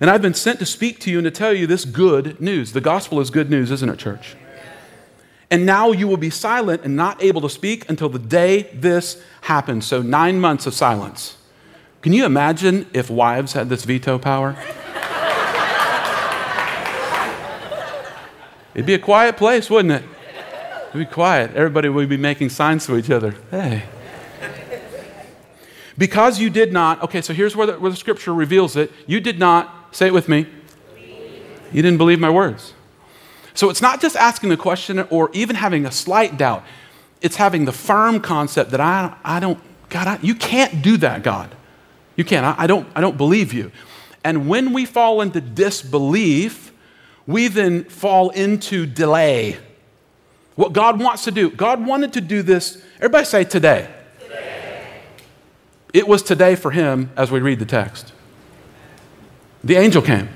and 0.00 0.08
I've 0.08 0.22
been 0.22 0.32
sent 0.32 0.58
to 0.60 0.66
speak 0.66 1.00
to 1.00 1.10
you 1.10 1.18
and 1.18 1.26
to 1.26 1.30
tell 1.30 1.52
you 1.52 1.66
this 1.66 1.84
good 1.84 2.40
news. 2.40 2.72
The 2.72 2.80
gospel 2.80 3.20
is 3.20 3.28
good 3.28 3.50
news, 3.50 3.70
isn't 3.70 3.90
it, 3.90 3.98
church? 3.98 4.36
And 5.50 5.66
now 5.66 5.92
you 5.92 6.08
will 6.08 6.16
be 6.16 6.30
silent 6.30 6.82
and 6.82 6.96
not 6.96 7.22
able 7.22 7.42
to 7.42 7.50
speak 7.50 7.90
until 7.90 8.08
the 8.08 8.18
day 8.18 8.70
this 8.72 9.22
happens. 9.42 9.84
So, 9.84 10.00
nine 10.00 10.40
months 10.40 10.66
of 10.66 10.72
silence. 10.72 11.36
Can 12.00 12.14
you 12.14 12.24
imagine 12.24 12.86
if 12.94 13.10
wives 13.10 13.52
had 13.52 13.68
this 13.68 13.84
veto 13.84 14.18
power? 14.18 14.56
It'd 18.74 18.86
be 18.86 18.94
a 18.94 18.98
quiet 18.98 19.36
place, 19.36 19.68
wouldn't 19.68 19.92
it? 19.92 20.04
It'd 20.90 21.08
be 21.08 21.12
quiet. 21.12 21.54
Everybody 21.54 21.88
would 21.88 22.08
be 22.08 22.16
making 22.16 22.50
signs 22.50 22.86
to 22.86 22.96
each 22.96 23.10
other. 23.10 23.34
Hey. 23.50 23.84
Because 25.98 26.40
you 26.40 26.48
did 26.48 26.72
not, 26.72 27.02
okay, 27.02 27.20
so 27.20 27.34
here's 27.34 27.54
where 27.54 27.66
the, 27.66 27.78
where 27.78 27.90
the 27.90 27.96
scripture 27.96 28.32
reveals 28.32 28.74
it. 28.74 28.90
You 29.06 29.20
did 29.20 29.38
not, 29.38 29.94
say 29.94 30.06
it 30.06 30.14
with 30.14 30.28
me, 30.28 30.46
you 31.72 31.82
didn't 31.82 31.98
believe 31.98 32.18
my 32.18 32.30
words. 32.30 32.72
So 33.54 33.68
it's 33.68 33.82
not 33.82 34.00
just 34.00 34.16
asking 34.16 34.48
the 34.48 34.56
question 34.56 35.00
or 35.10 35.30
even 35.32 35.56
having 35.56 35.84
a 35.84 35.92
slight 35.92 36.38
doubt. 36.38 36.64
It's 37.20 37.36
having 37.36 37.66
the 37.66 37.72
firm 37.72 38.20
concept 38.20 38.70
that 38.70 38.80
I, 38.80 39.14
I 39.22 39.40
don't, 39.40 39.60
God, 39.90 40.06
I, 40.06 40.18
you 40.22 40.34
can't 40.34 40.80
do 40.80 40.96
that, 40.98 41.22
God. 41.22 41.54
You 42.16 42.24
can't. 42.24 42.46
I, 42.46 42.54
I, 42.64 42.66
don't, 42.66 42.88
I 42.94 43.00
don't 43.00 43.18
believe 43.18 43.52
you. 43.52 43.70
And 44.24 44.48
when 44.48 44.72
we 44.72 44.86
fall 44.86 45.20
into 45.20 45.40
disbelief, 45.40 46.69
we 47.26 47.48
then 47.48 47.84
fall 47.84 48.30
into 48.30 48.86
delay. 48.86 49.58
What 50.56 50.72
God 50.72 51.00
wants 51.00 51.24
to 51.24 51.30
do, 51.30 51.50
God 51.50 51.84
wanted 51.84 52.12
to 52.14 52.20
do 52.20 52.42
this, 52.42 52.82
everybody 52.96 53.24
say 53.24 53.44
today. 53.44 53.88
today. 54.18 55.02
It 55.94 56.06
was 56.06 56.22
today 56.22 56.54
for 56.54 56.70
him 56.70 57.10
as 57.16 57.30
we 57.30 57.40
read 57.40 57.58
the 57.58 57.66
text. 57.66 58.12
The 59.62 59.76
angel 59.76 60.02
came. 60.02 60.28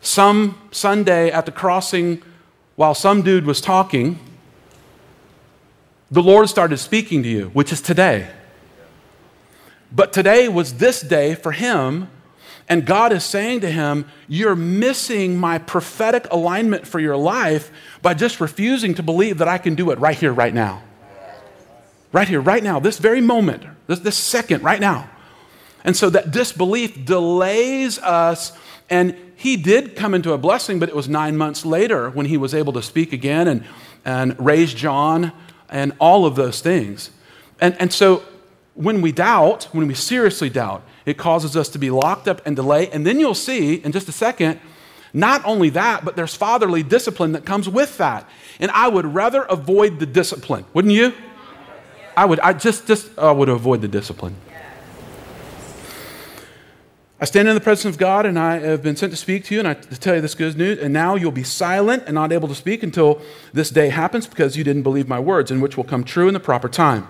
Some 0.00 0.58
Sunday 0.70 1.30
at 1.30 1.46
the 1.46 1.52
crossing, 1.52 2.22
while 2.76 2.94
some 2.94 3.22
dude 3.22 3.46
was 3.46 3.60
talking, 3.60 4.18
the 6.10 6.22
Lord 6.22 6.48
started 6.48 6.78
speaking 6.78 7.22
to 7.22 7.28
you, 7.28 7.46
which 7.48 7.72
is 7.72 7.80
today. 7.80 8.28
But 9.92 10.12
today 10.12 10.48
was 10.48 10.74
this 10.74 11.00
day 11.00 11.34
for 11.34 11.52
him, 11.52 12.08
and 12.70 12.86
God 12.86 13.12
is 13.12 13.24
saying 13.24 13.62
to 13.62 13.70
him, 13.70 14.06
You're 14.28 14.54
missing 14.54 15.36
my 15.36 15.58
prophetic 15.58 16.28
alignment 16.30 16.86
for 16.86 17.00
your 17.00 17.16
life 17.16 17.72
by 18.00 18.14
just 18.14 18.40
refusing 18.40 18.94
to 18.94 19.02
believe 19.02 19.38
that 19.38 19.48
I 19.48 19.58
can 19.58 19.74
do 19.74 19.90
it 19.90 19.98
right 19.98 20.16
here, 20.16 20.32
right 20.32 20.54
now. 20.54 20.82
Right 22.12 22.28
here, 22.28 22.40
right 22.40 22.62
now, 22.62 22.78
this 22.78 22.98
very 22.98 23.20
moment, 23.20 23.64
this, 23.88 23.98
this 23.98 24.16
second, 24.16 24.62
right 24.62 24.80
now. 24.80 25.10
And 25.82 25.96
so 25.96 26.10
that 26.10 26.30
disbelief 26.30 27.04
delays 27.04 27.98
us 27.98 28.56
and 28.88 29.16
he 29.34 29.56
did 29.56 29.96
come 29.96 30.14
into 30.14 30.32
a 30.32 30.38
blessing, 30.38 30.78
but 30.78 30.88
it 30.88 30.94
was 30.94 31.08
nine 31.08 31.36
months 31.36 31.64
later 31.64 32.10
when 32.10 32.26
he 32.26 32.36
was 32.36 32.54
able 32.54 32.72
to 32.74 32.82
speak 32.82 33.12
again 33.12 33.48
and, 33.48 33.64
and 34.04 34.38
raise 34.38 34.74
John 34.74 35.32
and 35.68 35.92
all 35.98 36.24
of 36.24 36.36
those 36.36 36.60
things. 36.60 37.10
And, 37.60 37.76
and 37.80 37.92
so 37.92 38.22
when 38.74 39.00
we 39.00 39.10
doubt, 39.10 39.64
when 39.72 39.86
we 39.88 39.94
seriously 39.94 40.50
doubt, 40.50 40.82
it 41.06 41.18
causes 41.18 41.56
us 41.56 41.68
to 41.70 41.78
be 41.78 41.90
locked 41.90 42.28
up 42.28 42.44
and 42.46 42.54
delay. 42.56 42.90
And 42.90 43.06
then 43.06 43.18
you'll 43.18 43.34
see 43.34 43.74
in 43.74 43.92
just 43.92 44.08
a 44.08 44.12
second, 44.12 44.60
not 45.12 45.44
only 45.44 45.70
that, 45.70 46.04
but 46.04 46.16
there's 46.16 46.34
fatherly 46.34 46.82
discipline 46.82 47.32
that 47.32 47.44
comes 47.44 47.68
with 47.68 47.98
that. 47.98 48.28
And 48.58 48.70
I 48.70 48.88
would 48.88 49.06
rather 49.06 49.42
avoid 49.42 49.98
the 49.98 50.06
discipline, 50.06 50.64
wouldn't 50.72 50.94
you? 50.94 51.12
I 52.16 52.24
would, 52.26 52.40
I 52.40 52.52
just, 52.52 52.86
just, 52.86 53.18
I 53.18 53.32
would 53.32 53.48
avoid 53.48 53.80
the 53.80 53.88
discipline. 53.88 54.36
I 57.22 57.26
stand 57.26 57.48
in 57.48 57.54
the 57.54 57.60
presence 57.60 57.94
of 57.94 57.98
God 57.98 58.24
and 58.24 58.38
I 58.38 58.58
have 58.60 58.82
been 58.82 58.96
sent 58.96 59.12
to 59.12 59.16
speak 59.16 59.44
to 59.44 59.54
you 59.54 59.60
and 59.60 59.68
I, 59.68 59.74
to 59.74 60.00
tell 60.00 60.14
you 60.14 60.22
this 60.22 60.34
good 60.34 60.56
news. 60.56 60.78
And 60.78 60.92
now 60.92 61.16
you'll 61.16 61.32
be 61.32 61.42
silent 61.42 62.04
and 62.06 62.14
not 62.14 62.32
able 62.32 62.48
to 62.48 62.54
speak 62.54 62.82
until 62.82 63.20
this 63.52 63.68
day 63.68 63.90
happens 63.90 64.26
because 64.26 64.56
you 64.56 64.64
didn't 64.64 64.82
believe 64.82 65.06
my 65.06 65.20
words, 65.20 65.50
and 65.50 65.60
which 65.60 65.76
will 65.76 65.84
come 65.84 66.02
true 66.02 66.28
in 66.28 66.34
the 66.34 66.40
proper 66.40 66.68
time. 66.68 67.06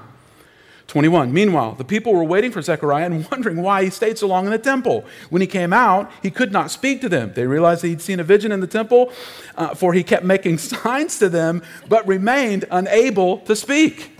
21. 0.90 1.32
Meanwhile, 1.32 1.76
the 1.76 1.84
people 1.84 2.12
were 2.12 2.24
waiting 2.24 2.50
for 2.50 2.60
Zechariah 2.60 3.06
and 3.06 3.30
wondering 3.30 3.62
why 3.62 3.84
he 3.84 3.90
stayed 3.90 4.18
so 4.18 4.26
long 4.26 4.44
in 4.46 4.50
the 4.50 4.58
temple. 4.58 5.04
When 5.30 5.40
he 5.40 5.46
came 5.46 5.72
out, 5.72 6.10
he 6.20 6.32
could 6.32 6.52
not 6.52 6.72
speak 6.72 7.00
to 7.02 7.08
them. 7.08 7.32
They 7.32 7.46
realized 7.46 7.82
that 7.82 7.88
he'd 7.88 8.02
seen 8.02 8.18
a 8.18 8.24
vision 8.24 8.50
in 8.50 8.58
the 8.58 8.66
temple, 8.66 9.12
uh, 9.56 9.74
for 9.74 9.92
he 9.92 10.02
kept 10.02 10.24
making 10.24 10.58
signs 10.58 11.18
to 11.20 11.28
them, 11.28 11.62
but 11.88 12.06
remained 12.08 12.64
unable 12.72 13.38
to 13.38 13.54
speak. 13.54 14.18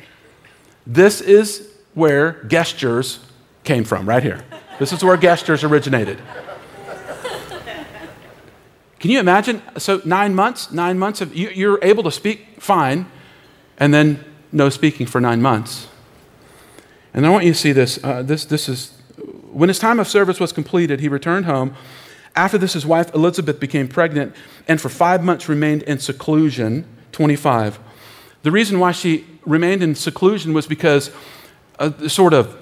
This 0.87 1.21
is 1.21 1.69
where 1.95 2.45
gestures 2.45 3.19
came 3.65 3.83
from, 3.83 4.09
right 4.09 4.23
here. 4.23 4.45
This 4.79 4.93
is 4.93 5.03
where 5.03 5.17
gestures 5.17 5.65
originated. 5.65 6.19
Can 9.01 9.11
you 9.11 9.19
imagine? 9.19 9.61
So, 9.77 10.03
nine 10.05 10.37
months, 10.37 10.71
nine 10.71 10.99
months 10.99 11.21
of 11.21 11.35
you, 11.35 11.49
you're 11.49 11.81
able 11.83 12.05
to 12.05 12.13
speak 12.13 12.61
fine, 12.61 13.07
and 13.77 13.93
then 13.93 14.25
no 14.53 14.69
speaking 14.69 15.07
for 15.07 15.21
nine 15.21 15.43
months. 15.43 15.89
And 17.13 17.27
I 17.27 17.31
want 17.31 17.45
you 17.45 17.53
to 17.53 17.59
see 17.59 17.73
this. 17.73 18.03
Uh, 18.03 18.23
this, 18.23 18.45
this 18.45 18.69
is 18.69 18.93
when 19.53 19.69
his 19.69 19.79
time 19.79 19.99
of 19.99 20.09
service 20.09 20.39
was 20.39 20.53
completed, 20.53 21.01
he 21.01 21.09
returned 21.09 21.47
home. 21.47 21.75
After 22.37 22.57
this, 22.57 22.75
his 22.75 22.87
wife 22.87 23.13
Elizabeth 23.15 23.59
became 23.59 23.89
pregnant 23.89 24.35
and 24.69 24.81
for 24.81 24.89
five 24.89 25.23
months 25.23 25.49
remained 25.49 25.83
in 25.83 25.99
seclusion. 25.99 26.87
25. 27.13 27.81
The 28.43 28.51
reason 28.51 28.79
why 28.79 28.93
she 28.93 29.27
remained 29.45 29.83
in 29.83 29.95
seclusion 29.95 30.55
was 30.55 30.67
because, 30.67 31.11
uh, 31.79 32.09
sort 32.09 32.33
of, 32.33 32.57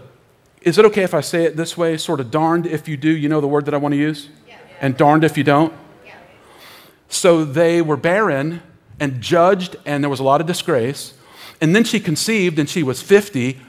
is 0.63 0.79
it 0.79 0.85
okay 0.87 1.03
if 1.03 1.15
I 1.15 1.21
say 1.21 1.45
it 1.45 1.57
this 1.57 1.77
way? 1.77 1.97
Sort 1.97 2.19
of 2.19 2.31
darned 2.31 2.67
if 2.67 2.89
you 2.89 2.97
do, 2.97 3.11
you 3.11 3.29
know 3.29 3.41
the 3.41 3.47
word 3.47 3.67
that 3.67 3.75
I 3.75 3.77
want 3.77 3.93
to 3.93 3.99
use? 3.99 4.29
Yeah. 4.49 4.57
And 4.81 4.97
darned 4.97 5.23
if 5.23 5.37
you 5.37 5.45
don't? 5.45 5.73
Yeah. 6.05 6.15
So 7.09 7.45
they 7.45 7.83
were 7.83 7.97
barren 7.97 8.63
and 8.99 9.21
judged, 9.21 9.77
and 9.85 10.03
there 10.03 10.11
was 10.11 10.19
a 10.19 10.25
lot 10.25 10.41
of 10.41 10.47
disgrace. 10.47 11.15
And 11.61 11.77
then 11.77 11.85
she 11.85 12.01
conceived, 12.01 12.59
and 12.59 12.69
she 12.69 12.83
was 12.83 13.03
50 13.03 13.61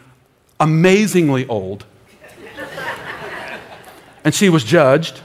amazingly 0.59 1.47
old. 1.47 1.85
and 4.23 4.33
she 4.33 4.49
was 4.49 4.63
judged 4.63 5.21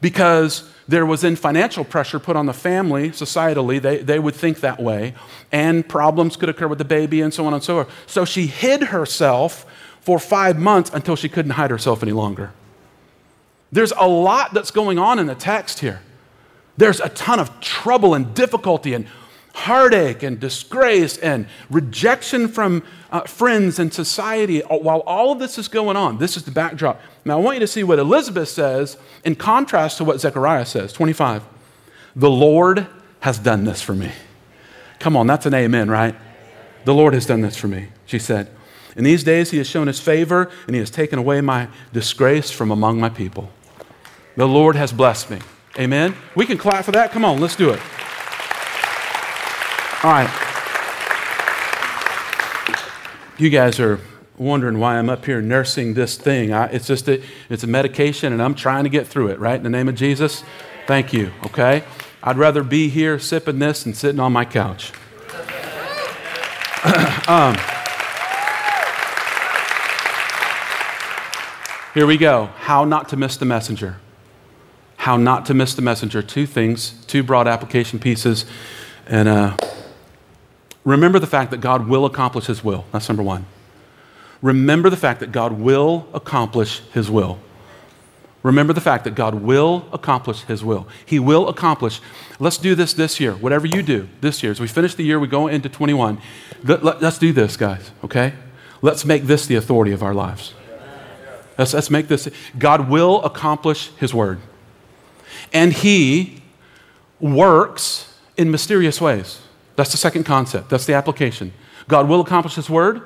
because 0.00 0.68
there 0.88 1.06
was 1.06 1.20
then 1.22 1.36
financial 1.36 1.84
pressure 1.84 2.18
put 2.18 2.36
on 2.36 2.46
the 2.46 2.52
family 2.52 3.10
societally. 3.10 3.80
They, 3.80 3.98
they 3.98 4.18
would 4.18 4.34
think 4.34 4.60
that 4.60 4.80
way. 4.80 5.14
And 5.50 5.88
problems 5.88 6.36
could 6.36 6.48
occur 6.48 6.66
with 6.66 6.78
the 6.78 6.84
baby 6.84 7.20
and 7.20 7.32
so 7.32 7.46
on 7.46 7.54
and 7.54 7.62
so 7.62 7.84
forth. 7.84 7.94
So 8.06 8.24
she 8.24 8.46
hid 8.46 8.82
herself 8.84 9.64
for 10.00 10.18
five 10.18 10.58
months 10.58 10.90
until 10.92 11.16
she 11.16 11.28
couldn't 11.28 11.52
hide 11.52 11.70
herself 11.70 12.02
any 12.02 12.12
longer. 12.12 12.52
There's 13.70 13.92
a 13.92 14.06
lot 14.06 14.52
that's 14.52 14.70
going 14.70 14.98
on 14.98 15.18
in 15.18 15.26
the 15.26 15.34
text 15.34 15.78
here. 15.78 16.02
There's 16.76 17.00
a 17.00 17.08
ton 17.08 17.38
of 17.38 17.60
trouble 17.60 18.14
and 18.14 18.34
difficulty 18.34 18.94
and 18.94 19.06
heartache 19.54 20.22
and 20.22 20.40
disgrace 20.40 21.18
and 21.18 21.46
rejection 21.70 22.48
from 22.48 22.82
uh, 23.10 23.20
friends 23.22 23.78
and 23.78 23.92
society. 23.92 24.60
While 24.60 25.00
all 25.00 25.32
of 25.32 25.38
this 25.38 25.58
is 25.58 25.68
going 25.68 25.96
on, 25.96 26.18
this 26.18 26.36
is 26.36 26.44
the 26.44 26.50
backdrop. 26.50 27.00
Now, 27.24 27.38
I 27.38 27.42
want 27.42 27.56
you 27.56 27.60
to 27.60 27.66
see 27.66 27.84
what 27.84 27.98
Elizabeth 27.98 28.48
says 28.48 28.96
in 29.24 29.34
contrast 29.34 29.98
to 29.98 30.04
what 30.04 30.20
Zechariah 30.20 30.66
says. 30.66 30.92
25. 30.92 31.44
The 32.16 32.30
Lord 32.30 32.86
has 33.20 33.38
done 33.38 33.64
this 33.64 33.82
for 33.82 33.94
me. 33.94 34.12
Come 34.98 35.16
on, 35.16 35.26
that's 35.26 35.46
an 35.46 35.54
amen, 35.54 35.90
right? 35.90 36.14
The 36.84 36.94
Lord 36.94 37.14
has 37.14 37.26
done 37.26 37.40
this 37.40 37.56
for 37.56 37.68
me, 37.68 37.88
she 38.06 38.18
said. 38.18 38.48
In 38.96 39.04
these 39.04 39.24
days, 39.24 39.50
He 39.50 39.58
has 39.58 39.66
shown 39.66 39.86
His 39.86 40.00
favor 40.00 40.50
and 40.66 40.74
He 40.74 40.80
has 40.80 40.90
taken 40.90 41.18
away 41.18 41.40
my 41.40 41.68
disgrace 41.92 42.50
from 42.50 42.70
among 42.70 43.00
my 43.00 43.08
people. 43.08 43.50
The 44.36 44.48
Lord 44.48 44.76
has 44.76 44.92
blessed 44.92 45.30
me. 45.30 45.40
Amen. 45.78 46.14
We 46.34 46.46
can 46.46 46.58
clap 46.58 46.84
for 46.84 46.92
that. 46.92 47.12
Come 47.12 47.24
on, 47.24 47.40
let's 47.40 47.56
do 47.56 47.70
it. 47.70 47.80
All 50.04 50.10
right. 50.10 50.28
You 53.38 53.50
guys 53.50 53.78
are 53.78 54.00
wondering 54.36 54.80
why 54.80 54.98
I'm 54.98 55.08
up 55.08 55.24
here 55.24 55.40
nursing 55.40 55.94
this 55.94 56.16
thing. 56.16 56.52
I, 56.52 56.66
it's 56.66 56.88
just 56.88 57.08
a, 57.08 57.22
it's 57.48 57.62
a 57.62 57.68
medication, 57.68 58.32
and 58.32 58.42
I'm 58.42 58.56
trying 58.56 58.82
to 58.82 58.90
get 58.90 59.06
through 59.06 59.28
it. 59.28 59.38
Right 59.38 59.54
in 59.54 59.62
the 59.62 59.70
name 59.70 59.88
of 59.88 59.94
Jesus. 59.94 60.42
Thank 60.88 61.12
you. 61.12 61.30
Okay. 61.46 61.84
I'd 62.20 62.36
rather 62.36 62.64
be 62.64 62.88
here 62.88 63.20
sipping 63.20 63.60
this 63.60 63.84
than 63.84 63.94
sitting 63.94 64.18
on 64.18 64.32
my 64.32 64.44
couch. 64.44 64.92
um, 67.28 67.54
here 71.94 72.08
we 72.08 72.16
go. 72.16 72.46
How 72.56 72.84
not 72.84 73.08
to 73.10 73.16
miss 73.16 73.36
the 73.36 73.44
messenger. 73.44 73.98
How 74.96 75.16
not 75.16 75.46
to 75.46 75.54
miss 75.54 75.74
the 75.74 75.82
messenger. 75.82 76.22
Two 76.22 76.46
things, 76.46 77.04
two 77.06 77.22
broad 77.22 77.46
application 77.46 78.00
pieces, 78.00 78.46
and 79.06 79.28
uh, 79.28 79.56
Remember 80.84 81.18
the 81.18 81.26
fact 81.26 81.50
that 81.52 81.60
God 81.60 81.88
will 81.88 82.04
accomplish 82.04 82.46
His 82.46 82.64
will. 82.64 82.84
That's 82.92 83.08
number 83.08 83.22
one. 83.22 83.46
Remember 84.40 84.90
the 84.90 84.96
fact 84.96 85.20
that 85.20 85.30
God 85.30 85.52
will 85.52 86.08
accomplish 86.12 86.80
His 86.92 87.10
will. 87.10 87.38
Remember 88.42 88.72
the 88.72 88.80
fact 88.80 89.04
that 89.04 89.14
God 89.14 89.36
will 89.36 89.86
accomplish 89.92 90.42
His 90.42 90.64
will. 90.64 90.88
He 91.06 91.20
will 91.20 91.48
accomplish. 91.48 92.00
Let's 92.40 92.58
do 92.58 92.74
this 92.74 92.92
this 92.92 93.20
year. 93.20 93.34
Whatever 93.34 93.68
you 93.68 93.82
do 93.82 94.08
this 94.20 94.42
year, 94.42 94.50
as 94.50 94.60
we 94.60 94.66
finish 94.66 94.96
the 94.96 95.04
year, 95.04 95.20
we 95.20 95.28
go 95.28 95.46
into 95.46 95.68
21. 95.68 96.18
Let's 96.64 97.18
do 97.18 97.32
this, 97.32 97.56
guys, 97.56 97.92
okay? 98.02 98.32
Let's 98.80 99.04
make 99.04 99.24
this 99.24 99.46
the 99.46 99.54
authority 99.54 99.92
of 99.92 100.02
our 100.02 100.12
lives. 100.12 100.54
Let's, 101.56 101.74
let's 101.74 101.90
make 101.90 102.08
this. 102.08 102.28
God 102.58 102.88
will 102.88 103.22
accomplish 103.22 103.90
His 103.98 104.12
word. 104.12 104.40
And 105.52 105.72
He 105.72 106.42
works 107.20 108.12
in 108.36 108.50
mysterious 108.50 109.00
ways. 109.00 109.40
That's 109.76 109.90
the 109.90 109.96
second 109.96 110.24
concept. 110.24 110.70
That's 110.70 110.86
the 110.86 110.94
application. 110.94 111.52
God 111.88 112.08
will 112.08 112.20
accomplish 112.20 112.54
His 112.54 112.70
word, 112.70 113.02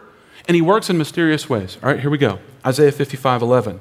and 0.49 0.55
He 0.55 0.63
works 0.63 0.91
in 0.91 0.99
mysterious 0.99 1.49
ways. 1.49 1.79
All 1.83 1.91
right, 1.91 2.01
here 2.01 2.11
we 2.11 2.19
go. 2.19 2.39
Isaiah 2.65 2.93
55 2.93 3.43
11. 3.43 3.81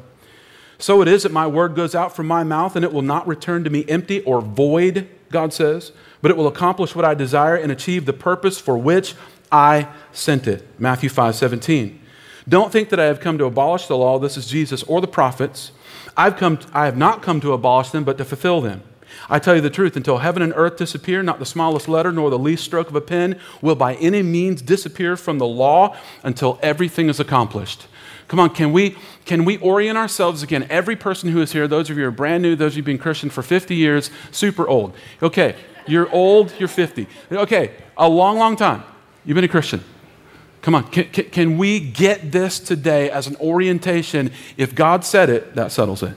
So 0.78 1.02
it 1.02 1.08
is 1.08 1.24
that 1.24 1.32
my 1.32 1.48
word 1.48 1.76
goes 1.76 1.96
out 1.96 2.16
from 2.16 2.28
my 2.28 2.44
mouth, 2.44 2.76
and 2.76 2.84
it 2.84 2.92
will 2.92 3.02
not 3.02 3.28
return 3.28 3.64
to 3.64 3.70
me 3.70 3.86
empty 3.88 4.22
or 4.22 4.42
void, 4.42 5.08
God 5.32 5.54
says, 5.54 5.92
but 6.22 6.32
it 6.32 6.38
will 6.38 6.48
accomplish 6.48 6.96
what 6.96 7.06
I 7.06 7.14
desire 7.14 7.56
and 7.56 7.72
achieve 7.72 8.06
the 8.06 8.14
purpose 8.14 8.60
for 8.60 8.78
which 8.78 9.16
I 9.52 9.88
sent 10.12 10.48
it. 10.48 10.68
Matthew 10.80 11.10
5 11.10 11.36
17. 11.36 12.02
Don't 12.48 12.72
think 12.72 12.90
that 12.90 13.00
I 13.00 13.06
have 13.06 13.20
come 13.20 13.38
to 13.40 13.46
abolish 13.46 13.88
the 13.88 13.98
law, 13.98 14.20
this 14.20 14.38
is 14.38 14.48
Jesus, 14.48 14.84
or 14.84 15.02
the 15.02 15.08
prophets. 15.08 15.72
I've 16.16 16.38
come, 16.38 16.60
I 16.74 16.86
have 16.86 16.98
not 16.98 17.22
come 17.22 17.42
to 17.42 17.54
abolish 17.54 17.90
them, 17.90 18.04
but 18.04 18.18
to 18.20 18.26
fulfill 18.26 18.62
them. 18.62 18.84
I 19.30 19.40
tell 19.40 19.56
you 19.56 19.62
the 19.62 19.70
truth, 19.70 19.96
until 19.96 20.20
heaven 20.20 20.42
and 20.42 20.54
earth 20.56 20.78
disappear, 20.78 21.24
not 21.24 21.40
the 21.40 21.46
smallest 21.46 21.88
letter 21.88 22.12
nor 22.12 22.30
the 22.30 22.40
least 22.40 22.64
stroke 22.64 22.90
of 22.90 22.96
a 22.96 23.02
pen 23.02 23.40
will 23.62 23.76
by 23.76 23.96
any 23.96 24.22
means 24.24 24.62
disappear 24.62 25.18
from 25.18 25.38
the 25.38 25.48
law 25.48 25.96
until 26.24 26.60
everything 26.62 27.10
is 27.10 27.20
accomplished. 27.20 27.88
Come 28.28 28.40
on, 28.40 28.50
can 28.50 28.72
we, 28.72 28.98
can 29.26 29.46
we 29.46 29.58
orient 29.58 29.98
ourselves 29.98 30.42
again? 30.42 30.66
Every 30.70 30.96
person 30.96 31.32
who 31.32 31.42
is 31.42 31.52
here, 31.52 31.68
those 31.68 31.90
of 31.90 31.98
you 31.98 32.04
who 32.04 32.10
are 32.10 32.12
brand 32.12 32.42
new, 32.42 32.56
those 32.56 32.74
of 32.74 32.78
you 32.78 32.82
who've 32.82 32.86
been 32.86 32.98
Christian 32.98 33.30
for 33.30 33.44
50 33.44 33.76
years, 33.76 34.10
super 34.32 34.68
old. 34.68 34.96
Okay, 35.22 35.56
you're 35.86 36.10
old, 36.12 36.54
you're 36.58 36.68
50. 36.68 37.08
Okay, 37.32 37.72
a 37.98 38.10
long, 38.10 38.38
long 38.38 38.56
time. 38.56 38.84
You've 39.26 39.36
been 39.36 39.44
a 39.44 39.50
Christian. 39.50 39.84
Come 40.62 40.74
on, 40.74 40.88
can, 40.88 41.06
can, 41.10 41.26
can 41.26 41.58
we 41.60 41.80
get 41.80 42.32
this 42.32 42.60
today 42.60 43.12
as 43.12 43.28
an 43.28 43.36
orientation? 43.36 44.32
If 44.58 44.74
God 44.74 45.06
said 45.06 45.30
it, 45.30 45.54
that 45.54 45.72
settles 45.72 46.02
it. 46.02 46.16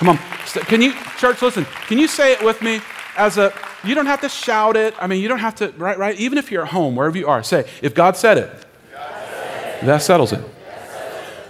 Come 0.00 0.08
on. 0.08 0.18
Can 0.64 0.80
you, 0.80 0.94
church, 1.18 1.42
listen, 1.42 1.66
can 1.86 1.98
you 1.98 2.08
say 2.08 2.32
it 2.32 2.42
with 2.42 2.62
me 2.62 2.80
as 3.18 3.36
a, 3.36 3.52
you 3.84 3.94
don't 3.94 4.06
have 4.06 4.22
to 4.22 4.30
shout 4.30 4.74
it. 4.74 4.94
I 4.98 5.06
mean, 5.06 5.20
you 5.20 5.28
don't 5.28 5.40
have 5.40 5.56
to, 5.56 5.74
right, 5.76 5.98
right? 5.98 6.18
Even 6.18 6.38
if 6.38 6.50
you're 6.50 6.62
at 6.62 6.70
home, 6.70 6.96
wherever 6.96 7.18
you 7.18 7.28
are, 7.28 7.42
say, 7.42 7.68
if 7.82 7.94
God 7.94 8.16
said 8.16 8.38
it, 8.38 8.50
God 8.90 9.12
said 9.28 9.82
it. 9.82 9.84
that 9.84 9.98
settles 9.98 10.32
it. 10.32 10.42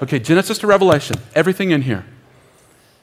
Okay, 0.03 0.19
Genesis 0.19 0.59
to 0.59 0.67
Revelation, 0.67 1.15
everything 1.33 1.71
in 1.71 1.83
here. 1.83 2.05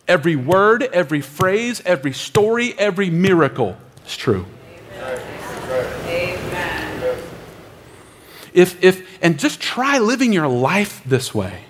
Every 0.06 0.36
word, 0.36 0.84
every 0.84 1.22
phrase, 1.22 1.82
every 1.86 2.12
story, 2.12 2.78
every 2.78 3.10
miracle 3.10 3.78
is 4.06 4.18
true. 4.18 4.46
Amen. 5.00 7.18
If, 8.54 8.84
if, 8.84 9.24
and 9.24 9.40
just 9.40 9.62
try 9.62 9.98
living 9.98 10.34
your 10.34 10.50
life 10.50 11.02
this 11.06 11.34
way. 11.34 11.64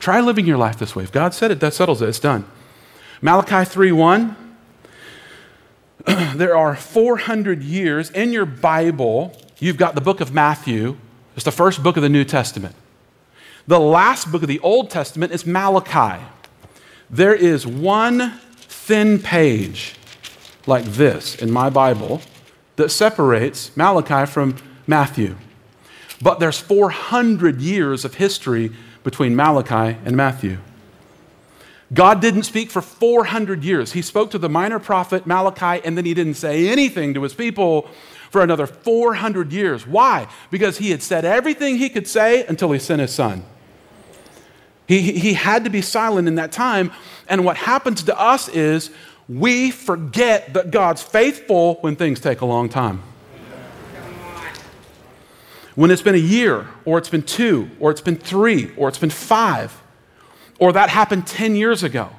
Try 0.00 0.18
living 0.18 0.46
your 0.46 0.58
life 0.58 0.80
this 0.80 0.96
way. 0.96 1.04
If 1.04 1.12
God 1.12 1.32
said 1.32 1.52
it, 1.52 1.60
that 1.60 1.74
settles 1.74 2.02
it. 2.02 2.08
It's 2.08 2.18
done. 2.18 2.44
Malachi 3.20 3.68
3:1 3.68 4.36
There 6.36 6.56
are 6.56 6.76
400 6.76 7.62
years 7.62 8.10
in 8.10 8.32
your 8.32 8.46
Bible. 8.46 9.36
You've 9.58 9.76
got 9.76 9.94
the 9.94 10.00
book 10.00 10.20
of 10.20 10.32
Matthew. 10.32 10.96
It's 11.34 11.44
the 11.44 11.52
first 11.52 11.82
book 11.82 11.96
of 11.96 12.02
the 12.02 12.08
New 12.08 12.24
Testament. 12.24 12.74
The 13.66 13.80
last 13.80 14.30
book 14.30 14.42
of 14.42 14.48
the 14.48 14.60
Old 14.60 14.90
Testament 14.90 15.32
is 15.32 15.44
Malachi. 15.44 16.24
There 17.10 17.34
is 17.34 17.66
one 17.66 18.38
thin 18.52 19.18
page 19.18 19.94
like 20.66 20.84
this 20.84 21.34
in 21.34 21.50
my 21.50 21.70
Bible 21.70 22.22
that 22.76 22.90
separates 22.90 23.76
Malachi 23.76 24.30
from 24.30 24.56
Matthew. 24.86 25.36
But 26.22 26.40
there's 26.40 26.58
400 26.58 27.60
years 27.60 28.04
of 28.04 28.14
history 28.14 28.72
between 29.04 29.34
Malachi 29.36 29.98
and 30.04 30.16
Matthew. 30.16 30.58
God 31.92 32.20
didn't 32.20 32.42
speak 32.42 32.70
for 32.70 32.82
400 32.82 33.64
years. 33.64 33.92
He 33.92 34.02
spoke 34.02 34.30
to 34.32 34.38
the 34.38 34.48
minor 34.48 34.78
prophet 34.78 35.26
Malachi, 35.26 35.82
and 35.84 35.96
then 35.96 36.04
he 36.04 36.12
didn't 36.12 36.34
say 36.34 36.68
anything 36.68 37.14
to 37.14 37.22
his 37.22 37.34
people 37.34 37.88
for 38.30 38.42
another 38.42 38.66
400 38.66 39.52
years. 39.52 39.86
Why? 39.86 40.28
Because 40.50 40.78
he 40.78 40.90
had 40.90 41.02
said 41.02 41.24
everything 41.24 41.78
he 41.78 41.88
could 41.88 42.06
say 42.06 42.44
until 42.44 42.72
he 42.72 42.78
sent 42.78 43.00
his 43.00 43.12
son. 43.14 43.44
He, 44.86 45.12
he 45.12 45.34
had 45.34 45.64
to 45.64 45.70
be 45.70 45.82
silent 45.82 46.28
in 46.28 46.34
that 46.36 46.52
time. 46.52 46.92
And 47.28 47.44
what 47.44 47.56
happens 47.56 48.02
to 48.04 48.18
us 48.18 48.48
is 48.48 48.90
we 49.28 49.70
forget 49.70 50.54
that 50.54 50.70
God's 50.70 51.02
faithful 51.02 51.74
when 51.76 51.96
things 51.96 52.20
take 52.20 52.40
a 52.40 52.46
long 52.46 52.68
time. 52.68 53.02
When 55.74 55.90
it's 55.90 56.02
been 56.02 56.14
a 56.14 56.18
year, 56.18 56.66
or 56.84 56.98
it's 56.98 57.10
been 57.10 57.22
two, 57.22 57.70
or 57.78 57.90
it's 57.90 58.00
been 58.00 58.16
three, 58.16 58.72
or 58.76 58.88
it's 58.88 58.98
been 58.98 59.10
five, 59.10 59.80
or 60.58 60.72
that 60.72 60.90
happened 60.90 61.26
10 61.26 61.56
years 61.56 61.82
ago, 61.82 62.10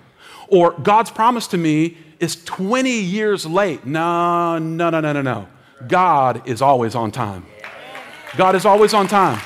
or 0.47 0.71
God's 0.71 1.11
promise 1.11 1.47
to 1.47 1.57
me 1.57 1.97
is 2.19 2.43
20 2.45 2.89
years 2.89 3.45
late. 3.45 3.85
No, 3.85 4.57
no, 4.57 4.89
no, 4.89 4.99
no, 4.99 5.11
no, 5.13 5.21
no. 5.21 5.47
God 5.87 6.47
is 6.47 6.61
always 6.61 6.95
on 6.95 7.11
time. 7.11 7.45
God 8.37 8.55
is 8.55 8.65
always 8.65 8.93
on 8.93 9.07
time. 9.07 9.39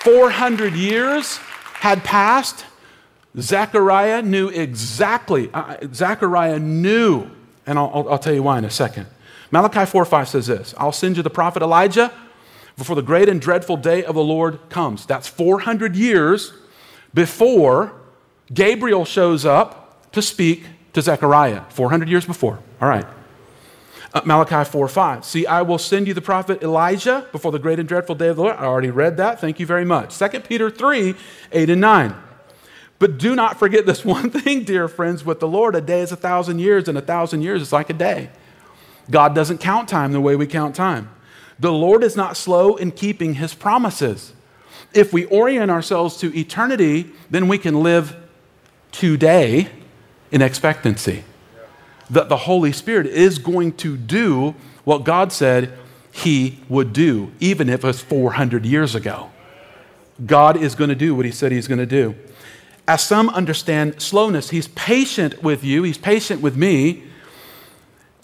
400 0.00 0.74
years 0.74 1.38
had 1.74 2.02
passed. 2.04 2.64
Zechariah 3.38 4.22
knew 4.22 4.48
exactly, 4.48 5.50
uh, 5.54 5.76
Zechariah 5.94 6.58
knew, 6.58 7.30
and 7.64 7.78
I'll, 7.78 8.08
I'll, 8.08 8.18
tell 8.18 8.34
you 8.34 8.42
why 8.42 8.58
in 8.58 8.64
a 8.64 8.70
second. 8.70 9.06
Malachi 9.52 9.84
4 9.84 10.04
5 10.04 10.28
says 10.28 10.46
this 10.48 10.74
I'll 10.78 10.90
send 10.90 11.16
you 11.16 11.22
the 11.22 11.30
prophet 11.30 11.62
Elijah 11.62 12.12
before 12.76 12.96
the 12.96 13.02
great 13.02 13.28
and 13.28 13.40
dreadful 13.40 13.76
day 13.76 14.02
of 14.04 14.14
the 14.14 14.22
Lord 14.22 14.58
comes. 14.68 15.06
That's 15.06 15.28
400 15.28 15.94
years 15.94 16.52
before 17.14 17.92
Gabriel 18.52 19.04
shows 19.04 19.44
up 19.44 20.10
to 20.12 20.22
speak 20.22 20.64
to 20.92 21.02
Zechariah, 21.02 21.62
400 21.70 22.08
years 22.08 22.24
before. 22.24 22.58
All 22.80 22.88
right. 22.88 23.06
Uh, 24.12 24.20
Malachi 24.24 24.68
4 24.68 24.88
5. 24.88 25.24
See, 25.24 25.46
I 25.46 25.62
will 25.62 25.78
send 25.78 26.08
you 26.08 26.14
the 26.14 26.20
prophet 26.20 26.62
Elijah 26.62 27.26
before 27.30 27.52
the 27.52 27.60
great 27.60 27.78
and 27.78 27.88
dreadful 27.88 28.16
day 28.16 28.28
of 28.28 28.36
the 28.36 28.42
Lord. 28.42 28.56
I 28.56 28.64
already 28.64 28.90
read 28.90 29.16
that. 29.18 29.40
Thank 29.40 29.60
you 29.60 29.66
very 29.66 29.84
much. 29.84 30.18
2 30.18 30.40
Peter 30.40 30.68
3 30.68 31.14
8 31.52 31.70
and 31.70 31.80
9. 31.80 32.14
But 32.98 33.18
do 33.18 33.36
not 33.36 33.58
forget 33.58 33.86
this 33.86 34.04
one 34.04 34.30
thing, 34.30 34.64
dear 34.64 34.88
friends. 34.88 35.24
With 35.24 35.38
the 35.38 35.48
Lord, 35.48 35.76
a 35.76 35.80
day 35.80 36.00
is 36.00 36.10
a 36.10 36.16
thousand 36.16 36.58
years, 36.58 36.88
and 36.88 36.98
a 36.98 37.00
thousand 37.00 37.42
years 37.42 37.62
is 37.62 37.72
like 37.72 37.88
a 37.88 37.94
day. 37.94 38.30
God 39.10 39.34
doesn't 39.34 39.58
count 39.58 39.88
time 39.88 40.12
the 40.12 40.20
way 40.20 40.34
we 40.36 40.46
count 40.46 40.74
time. 40.74 41.10
The 41.58 41.72
Lord 41.72 42.02
is 42.02 42.16
not 42.16 42.36
slow 42.36 42.76
in 42.76 42.90
keeping 42.90 43.34
his 43.34 43.54
promises. 43.54 44.32
If 44.92 45.12
we 45.12 45.24
orient 45.26 45.70
ourselves 45.70 46.16
to 46.18 46.36
eternity, 46.36 47.10
then 47.30 47.48
we 47.48 47.58
can 47.58 47.82
live 47.82 48.16
today 48.92 49.68
in 50.30 50.42
expectancy 50.42 51.24
that 52.10 52.28
the 52.28 52.36
Holy 52.36 52.72
Spirit 52.72 53.06
is 53.06 53.38
going 53.38 53.72
to 53.72 53.96
do 53.96 54.54
what 54.84 55.04
God 55.04 55.32
said 55.32 55.72
he 56.12 56.58
would 56.68 56.92
do, 56.92 57.32
even 57.38 57.68
if 57.68 57.84
it 57.84 57.86
was 57.86 58.00
400 58.00 58.66
years 58.66 58.94
ago. 58.94 59.30
God 60.26 60.56
is 60.56 60.74
going 60.74 60.90
to 60.90 60.96
do 60.96 61.14
what 61.14 61.24
he 61.24 61.30
said 61.30 61.52
he's 61.52 61.68
going 61.68 61.78
to 61.78 61.86
do. 61.86 62.14
As 62.88 63.02
some 63.02 63.28
understand 63.30 64.02
slowness, 64.02 64.50
he's 64.50 64.68
patient 64.68 65.42
with 65.42 65.62
you, 65.62 65.84
he's 65.84 65.98
patient 65.98 66.40
with 66.42 66.56
me. 66.56 67.04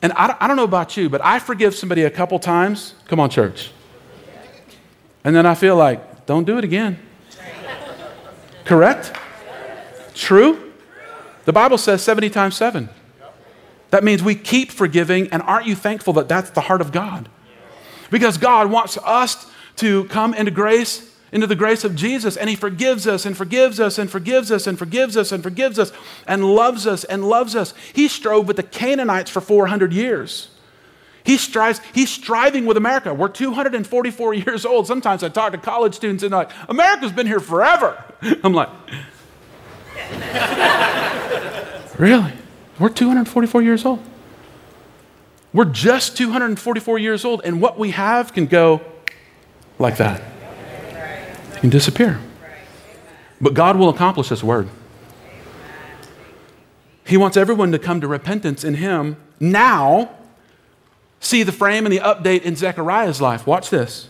And 0.02 0.12
I, 0.14 0.36
I 0.40 0.48
don't 0.48 0.56
know 0.56 0.64
about 0.64 0.96
you, 0.96 1.08
but 1.08 1.24
I 1.24 1.38
forgive 1.38 1.74
somebody 1.74 2.02
a 2.02 2.10
couple 2.10 2.38
times. 2.38 2.94
Come 3.06 3.20
on, 3.20 3.30
church. 3.30 3.70
And 5.24 5.34
then 5.34 5.46
I 5.46 5.54
feel 5.54 5.76
like, 5.76 6.00
don't 6.26 6.44
do 6.44 6.58
it 6.58 6.64
again. 6.64 6.98
Correct? 8.64 9.16
True? 10.14 10.72
The 11.44 11.52
Bible 11.52 11.78
says 11.78 12.02
70 12.02 12.30
times 12.30 12.56
7. 12.56 12.88
That 13.90 14.02
means 14.02 14.22
we 14.22 14.34
keep 14.34 14.72
forgiving, 14.72 15.28
and 15.28 15.40
aren't 15.42 15.66
you 15.66 15.76
thankful 15.76 16.12
that 16.14 16.28
that's 16.28 16.50
the 16.50 16.62
heart 16.62 16.80
of 16.80 16.90
God? 16.90 17.28
Because 18.10 18.36
God 18.36 18.70
wants 18.70 18.98
us 18.98 19.46
to 19.76 20.04
come 20.06 20.34
into 20.34 20.50
grace, 20.50 21.14
into 21.30 21.46
the 21.46 21.54
grace 21.54 21.84
of 21.84 21.94
Jesus, 21.94 22.36
and 22.36 22.50
He 22.50 22.56
forgives 22.56 23.06
us 23.06 23.24
and 23.24 23.36
forgives 23.36 23.78
us 23.78 23.98
and 23.98 24.10
forgives 24.10 24.50
us 24.50 24.66
and 24.66 24.76
forgives 24.76 25.16
us 25.16 25.30
and 25.30 25.42
forgives 25.42 25.78
us 25.78 25.92
and 26.26 26.44
loves 26.44 26.86
us 26.86 27.04
and 27.04 27.28
loves 27.28 27.54
us. 27.54 27.72
He 27.92 28.08
strove 28.08 28.48
with 28.48 28.56
the 28.56 28.62
Canaanites 28.64 29.30
for 29.30 29.40
400 29.40 29.92
years. 29.92 30.48
He 31.26 31.36
strives, 31.38 31.80
he's 31.92 32.08
striving 32.08 32.66
with 32.66 32.76
America. 32.76 33.12
We're 33.12 33.28
244 33.28 34.34
years 34.46 34.64
old. 34.64 34.86
Sometimes 34.86 35.24
I 35.24 35.28
talk 35.28 35.50
to 35.52 35.58
college 35.58 35.94
students 35.96 36.22
and 36.22 36.32
they're 36.32 36.38
like, 36.38 36.52
America's 36.68 37.10
been 37.10 37.26
here 37.26 37.40
forever. 37.40 38.02
I'm 38.44 38.54
like, 38.54 38.68
really? 41.98 42.32
We're 42.78 42.90
244 42.90 43.62
years 43.62 43.84
old. 43.84 44.00
We're 45.52 45.64
just 45.64 46.16
244 46.16 46.98
years 46.98 47.24
old, 47.24 47.40
and 47.42 47.62
what 47.62 47.78
we 47.78 47.92
have 47.92 48.34
can 48.34 48.44
go 48.44 48.82
like 49.78 49.96
that. 49.96 50.22
It 51.54 51.60
can 51.60 51.70
disappear. 51.70 52.20
But 53.40 53.54
God 53.54 53.76
will 53.76 53.88
accomplish 53.88 54.28
His 54.28 54.44
word. 54.44 54.68
He 57.06 57.16
wants 57.16 57.38
everyone 57.38 57.72
to 57.72 57.78
come 57.78 58.02
to 58.02 58.06
repentance 58.06 58.64
in 58.64 58.74
Him 58.74 59.16
now. 59.40 60.15
See 61.20 61.42
the 61.42 61.52
frame 61.52 61.86
and 61.86 61.92
the 61.92 62.00
update 62.00 62.42
in 62.42 62.56
Zechariah's 62.56 63.20
life. 63.20 63.46
Watch 63.46 63.70
this. 63.70 64.08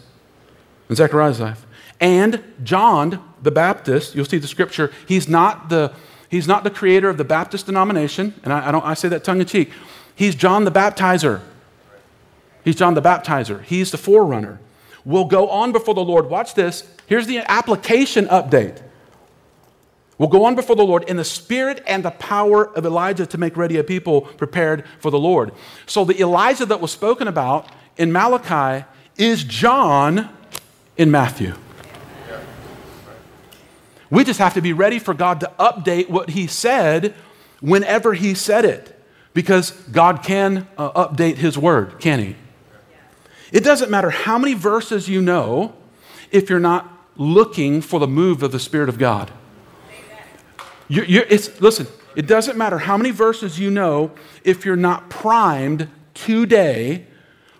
In 0.89 0.97
Zechariah's 0.97 1.41
life. 1.41 1.67
And 2.01 2.43
John 2.63 3.23
the 3.43 3.51
Baptist, 3.51 4.15
you'll 4.15 4.25
see 4.25 4.39
the 4.39 4.49
scripture, 4.49 4.93
he's 5.07 5.29
not 5.29 5.69
the 5.69 5.93
He's 6.29 6.49
not 6.49 6.65
the 6.65 6.71
creator 6.71 7.09
of 7.09 7.19
the 7.19 7.25
Baptist 7.25 7.67
denomination, 7.67 8.35
and 8.43 8.53
I, 8.53 8.69
I, 8.69 8.73
don't, 8.73 8.85
I 8.85 8.95
say 8.95 9.09
that 9.09 9.23
tongue 9.23 9.41
in 9.41 9.47
cheek. 9.47 9.71
He's 10.15 10.35
John 10.35 10.65
the 10.65 10.73
Baptizer. 10.73 11.41
He's 12.65 12.77
John 12.77 12.95
the 12.95 13.03
Baptizer. 13.03 13.63
He's 13.63 13.91
the 13.91 13.99
forerunner. 13.99 14.59
We'll 15.05 15.27
go 15.27 15.49
on 15.49 15.71
before 15.71 15.95
the 15.95 16.05
Lord. 16.05 16.29
Watch 16.29 16.55
this. 16.55 16.83
Here's 17.07 17.29
the 17.29 17.39
application 17.51 18.27
update. 18.27 18.83
We'll 20.19 20.31
go 20.31 20.47
on 20.47 20.55
before 20.55 20.77
the 20.77 20.85
Lord 20.85 21.05
in 21.05 21.17
the 21.17 21.25
spirit 21.25 21.83
and 21.87 22.05
the 22.05 22.11
power 22.11 22.67
of 22.75 22.87
Elijah 22.87 23.27
to 23.27 23.39
make 23.39 23.57
ready 23.57 23.77
a 23.77 23.85
people 23.85 24.23
prepared 24.23 24.85
for 24.99 25.11
the 25.11 25.19
Lord. 25.19 25.53
So, 25.85 26.05
the 26.05 26.19
Elijah 26.21 26.65
that 26.67 26.81
was 26.81 26.91
spoken 26.91 27.29
about 27.29 27.69
in 27.99 28.13
Malachi 28.13 28.87
is 29.19 29.45
John 29.45 30.31
in 30.97 31.11
Matthew. 31.11 31.55
We 34.09 34.25
just 34.25 34.39
have 34.39 34.55
to 34.55 34.63
be 34.63 34.73
ready 34.73 34.99
for 34.99 35.13
God 35.13 35.41
to 35.41 35.53
update 35.59 36.09
what 36.09 36.31
He 36.31 36.47
said 36.47 37.15
whenever 37.61 38.15
He 38.15 38.35
said 38.35 38.65
it. 38.65 38.93
Because 39.35 39.73
God 39.93 40.23
can 40.23 40.67
uh, 40.79 41.09
update 41.09 41.37
His 41.37 41.59
word, 41.59 42.01
can 42.01 42.21
He? 42.21 42.37
It 43.53 43.65
doesn't 43.65 43.91
matter 43.91 44.11
how 44.11 44.39
many 44.39 44.55
verses 44.55 45.09
you 45.09 45.21
know 45.21 45.75
if 46.31 46.49
you're 46.49 46.59
not 46.59 46.91
looking 47.17 47.83
for 47.83 48.01
the 48.01 48.09
move 48.09 48.43
of 48.43 48.53
the 48.53 48.59
Spirit 48.59 48.89
of 48.89 48.99
God. 48.99 49.31
You're, 50.89 51.05
you're, 51.05 51.27
listen, 51.61 51.87
it 52.15 52.27
doesn't 52.27 52.57
matter 52.57 52.79
how 52.79 52.97
many 52.97 53.11
verses 53.11 53.59
you 53.59 53.71
know 53.71 54.13
if 54.45 54.65
you're 54.65 54.77
not 54.77 55.11
primed 55.11 55.89
today 56.15 57.07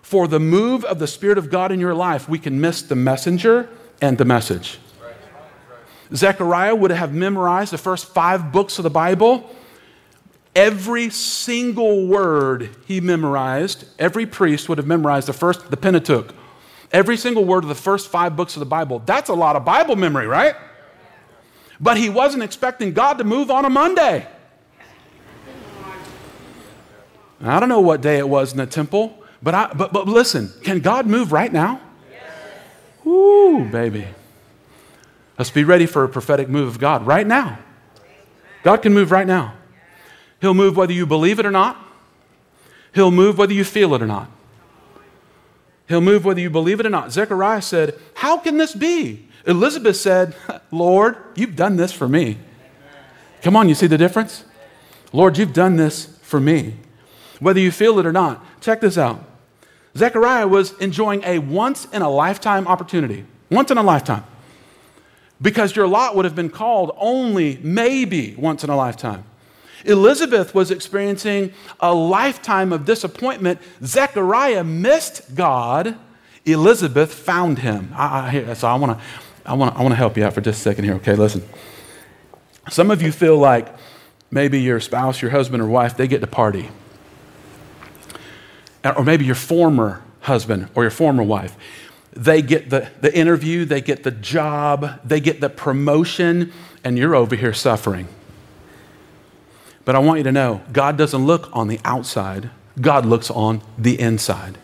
for 0.01 0.27
the 0.27 0.39
move 0.39 0.85
of 0.85 0.99
the 0.99 1.07
Spirit 1.07 1.37
of 1.37 1.49
God 1.49 1.71
in 1.71 1.79
your 1.79 1.93
life. 1.93 2.29
We 2.29 2.39
can 2.39 2.61
miss 2.61 2.81
the 2.81 2.95
messenger 2.95 3.69
and 4.01 4.17
the 4.17 4.25
message. 4.25 4.79
Zechariah 6.13 6.75
would 6.75 6.91
have 6.91 7.13
memorized 7.13 7.73
the 7.73 7.77
first 7.77 8.05
five 8.05 8.51
books 8.51 8.79
of 8.79 8.83
the 8.83 8.89
Bible. 8.89 9.53
Every 10.55 11.09
single 11.09 12.07
word 12.07 12.69
he 12.87 13.01
memorized, 13.01 13.85
every 13.99 14.25
priest 14.25 14.69
would 14.69 14.77
have 14.77 14.87
memorized 14.87 15.27
the 15.27 15.33
first, 15.33 15.69
the 15.69 15.77
Pentateuch. 15.77 16.33
Every 16.91 17.17
single 17.17 17.43
word 17.43 17.63
of 17.63 17.67
the 17.67 17.75
first 17.75 18.07
five 18.07 18.37
books 18.37 18.55
of 18.55 18.61
the 18.61 18.65
Bible. 18.65 18.99
That's 19.05 19.29
a 19.29 19.33
lot 19.33 19.57
of 19.57 19.65
Bible 19.65 19.97
memory, 19.97 20.25
right? 20.25 20.55
But 21.79 21.97
he 21.97 22.09
wasn't 22.09 22.43
expecting 22.43 22.93
God 22.93 23.17
to 23.19 23.23
move 23.23 23.51
on 23.51 23.65
a 23.65 23.69
Monday. 23.69 24.27
I 27.41 27.59
don't 27.59 27.69
know 27.69 27.81
what 27.81 28.01
day 28.01 28.17
it 28.17 28.27
was 28.27 28.51
in 28.51 28.57
the 28.57 28.65
temple, 28.65 29.23
but, 29.43 29.53
I, 29.53 29.71
but, 29.73 29.93
but 29.93 30.07
listen, 30.07 30.51
can 30.63 30.79
God 30.79 31.05
move 31.05 31.31
right 31.31 31.51
now? 31.53 31.81
Ooh, 33.05 33.67
baby. 33.71 34.07
Let's 35.37 35.51
be 35.51 35.63
ready 35.63 35.85
for 35.85 36.03
a 36.03 36.09
prophetic 36.09 36.49
move 36.49 36.67
of 36.67 36.79
God 36.79 37.05
right 37.05 37.25
now. 37.25 37.59
God 38.63 38.81
can 38.81 38.93
move 38.93 39.11
right 39.11 39.27
now. 39.27 39.53
He'll 40.41 40.55
move 40.55 40.75
whether 40.75 40.93
you 40.93 41.05
believe 41.05 41.39
it 41.39 41.45
or 41.45 41.51
not. 41.51 41.77
He'll 42.93 43.11
move 43.11 43.37
whether 43.37 43.53
you 43.53 43.63
feel 43.63 43.93
it 43.93 44.01
or 44.01 44.07
not. 44.07 44.29
He'll 45.87 46.01
move 46.01 46.25
whether 46.25 46.41
you 46.41 46.49
believe 46.49 46.79
it 46.79 46.85
or 46.85 46.89
not. 46.89 47.11
Zechariah 47.11 47.61
said, 47.61 47.97
How 48.15 48.37
can 48.37 48.57
this 48.57 48.73
be? 48.73 49.26
Elizabeth 49.47 49.95
said, 49.95 50.35
Lord, 50.71 51.17
you've 51.35 51.55
done 51.55 51.77
this 51.77 51.91
for 51.91 52.07
me. 52.07 52.37
Come 53.41 53.55
on, 53.55 53.69
you 53.69 53.75
see 53.75 53.87
the 53.87 53.97
difference? 53.97 54.43
Lord, 55.13 55.37
you've 55.37 55.53
done 55.53 55.77
this 55.77 56.17
for 56.21 56.39
me. 56.39 56.75
Whether 57.39 57.59
you 57.59 57.71
feel 57.71 57.97
it 57.99 58.05
or 58.05 58.11
not. 58.11 58.43
Check 58.61 58.81
this 58.81 58.97
out. 58.97 59.23
Zechariah 59.95 60.47
was 60.47 60.73
enjoying 60.79 61.23
a 61.23 61.39
once 61.39 61.85
in 61.85 62.01
a 62.01 62.09
lifetime 62.09 62.67
opportunity. 62.67 63.25
Once 63.49 63.71
in 63.71 63.77
a 63.77 63.83
lifetime 63.83 64.23
because 65.41 65.75
your 65.75 65.87
lot 65.87 66.15
would 66.15 66.25
have 66.25 66.35
been 66.35 66.49
called 66.49 66.91
only 66.97 67.59
maybe 67.61 68.35
once 68.35 68.63
in 68.63 68.69
a 68.69 68.75
lifetime. 68.75 69.23
Elizabeth 69.85 70.55
was 70.55 70.71
experiencing 70.71 71.53
a 71.79 71.93
lifetime 71.93 72.73
of 72.73 72.85
disappointment. 72.85 73.59
Zechariah 73.83 74.63
missed 74.63 75.35
God. 75.35 75.97
Elizabeth 76.45 77.13
found 77.13 77.59
him. 77.59 77.91
I, 77.95 78.43
I, 78.49 78.53
so 78.53 78.67
I 78.67 78.75
want 78.75 78.97
to 78.97 79.05
I 79.47 79.53
wanna, 79.53 79.77
I 79.77 79.81
wanna 79.81 79.95
help 79.95 80.17
you 80.17 80.25
out 80.25 80.33
for 80.33 80.41
just 80.41 80.59
a 80.59 80.61
second 80.61 80.83
here, 80.83 80.95
okay? 80.95 81.15
Listen. 81.15 81.43
Some 82.69 82.91
of 82.91 83.01
you 83.01 83.11
feel 83.11 83.37
like 83.37 83.73
maybe 84.29 84.59
your 84.59 84.79
spouse, 84.79 85.21
your 85.21 85.31
husband, 85.31 85.63
or 85.63 85.67
wife, 85.67 85.95
they 85.95 86.07
get 86.07 86.19
to 86.21 86.27
party. 86.27 86.69
Uh, 88.83 88.93
or 88.97 89.03
maybe 89.03 89.25
your 89.25 89.35
former 89.35 90.03
husband 90.21 90.69
or 90.75 90.83
your 90.83 90.91
former 90.91 91.23
wife. 91.23 91.55
They 92.11 92.41
get 92.41 92.69
the, 92.69 92.89
the 92.99 93.15
interview, 93.15 93.63
they 93.63 93.81
get 93.81 94.03
the 94.03 94.11
job, 94.11 94.99
they 95.03 95.19
get 95.19 95.39
the 95.39 95.49
promotion, 95.49 96.51
and 96.83 96.97
you're 96.97 97.15
over 97.15 97.35
here 97.35 97.53
suffering. 97.53 98.07
But 99.85 99.95
I 99.95 99.99
want 99.99 100.17
you 100.17 100.23
to 100.25 100.31
know 100.31 100.61
God 100.73 100.97
doesn't 100.97 101.25
look 101.25 101.49
on 101.53 101.67
the 101.67 101.79
outside, 101.85 102.49
God 102.81 103.05
looks 103.05 103.31
on 103.31 103.61
the 103.77 103.99
inside. 103.99 104.57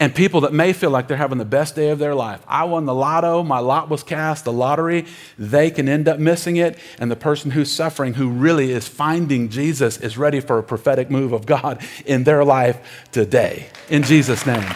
And 0.00 0.14
people 0.14 0.42
that 0.42 0.52
may 0.52 0.72
feel 0.72 0.90
like 0.90 1.08
they're 1.08 1.16
having 1.16 1.38
the 1.38 1.44
best 1.44 1.74
day 1.74 1.90
of 1.90 1.98
their 1.98 2.14
life. 2.14 2.40
I 2.46 2.64
won 2.64 2.84
the 2.84 2.94
lotto, 2.94 3.42
my 3.42 3.58
lot 3.58 3.88
was 3.88 4.04
cast, 4.04 4.44
the 4.44 4.52
lottery, 4.52 5.06
they 5.36 5.72
can 5.72 5.88
end 5.88 6.06
up 6.06 6.20
missing 6.20 6.56
it. 6.56 6.78
And 7.00 7.10
the 7.10 7.16
person 7.16 7.50
who's 7.50 7.72
suffering, 7.72 8.14
who 8.14 8.30
really 8.30 8.70
is 8.70 8.86
finding 8.86 9.48
Jesus, 9.48 9.98
is 9.98 10.16
ready 10.16 10.38
for 10.38 10.58
a 10.58 10.62
prophetic 10.62 11.10
move 11.10 11.32
of 11.32 11.46
God 11.46 11.84
in 12.06 12.24
their 12.24 12.44
life 12.44 13.06
today. 13.10 13.66
In 13.88 14.04
Jesus' 14.04 14.46
name. 14.46 14.68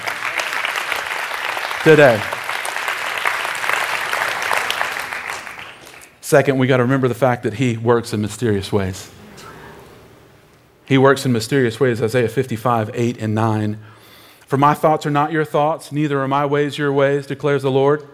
Today. 1.85 2.21
Second, 6.21 6.59
we 6.59 6.67
got 6.67 6.79
to 6.79 6.83
remember 6.83 7.09
the 7.09 7.15
fact 7.15 7.45
that 7.45 7.55
He 7.55 7.77
works 7.77 8.13
in 8.13 8.21
mysterious 8.21 8.73
ways. 8.73 9.11
He 10.85 10.99
works 10.99 11.25
in 11.25 11.33
mysterious 11.33 11.79
ways, 11.79 12.03
Isaiah 12.03 12.29
55, 12.29 12.91
8 12.93 13.19
and 13.19 13.35
9. 13.35 13.79
For 14.53 14.59
my 14.59 14.75
thoughts 14.75 15.07
are 15.07 15.11
not 15.11 15.33
your 15.33 15.47
thoughts, 15.47 15.93
neither 15.93 16.21
are 16.21 16.29
my 16.29 16.45
ways 16.45 16.77
your 16.77 16.93
ways, 16.93 17.27
declares 17.27 17.63
the 17.63 17.71
Lord. 17.71 18.07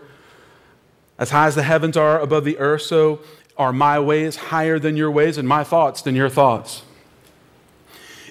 As 1.19 1.31
high 1.31 1.49
as 1.49 1.57
the 1.57 1.65
heavens 1.65 1.97
are 1.97 2.21
above 2.21 2.45
the 2.45 2.59
earth, 2.59 2.83
so 2.83 3.19
are 3.57 3.73
my 3.73 3.99
ways 3.99 4.37
higher 4.37 4.79
than 4.79 4.97
your 4.97 5.11
ways, 5.11 5.37
and 5.37 5.49
my 5.49 5.65
thoughts 5.65 6.01
than 6.01 6.15
your 6.15 6.29
thoughts. 6.29 6.83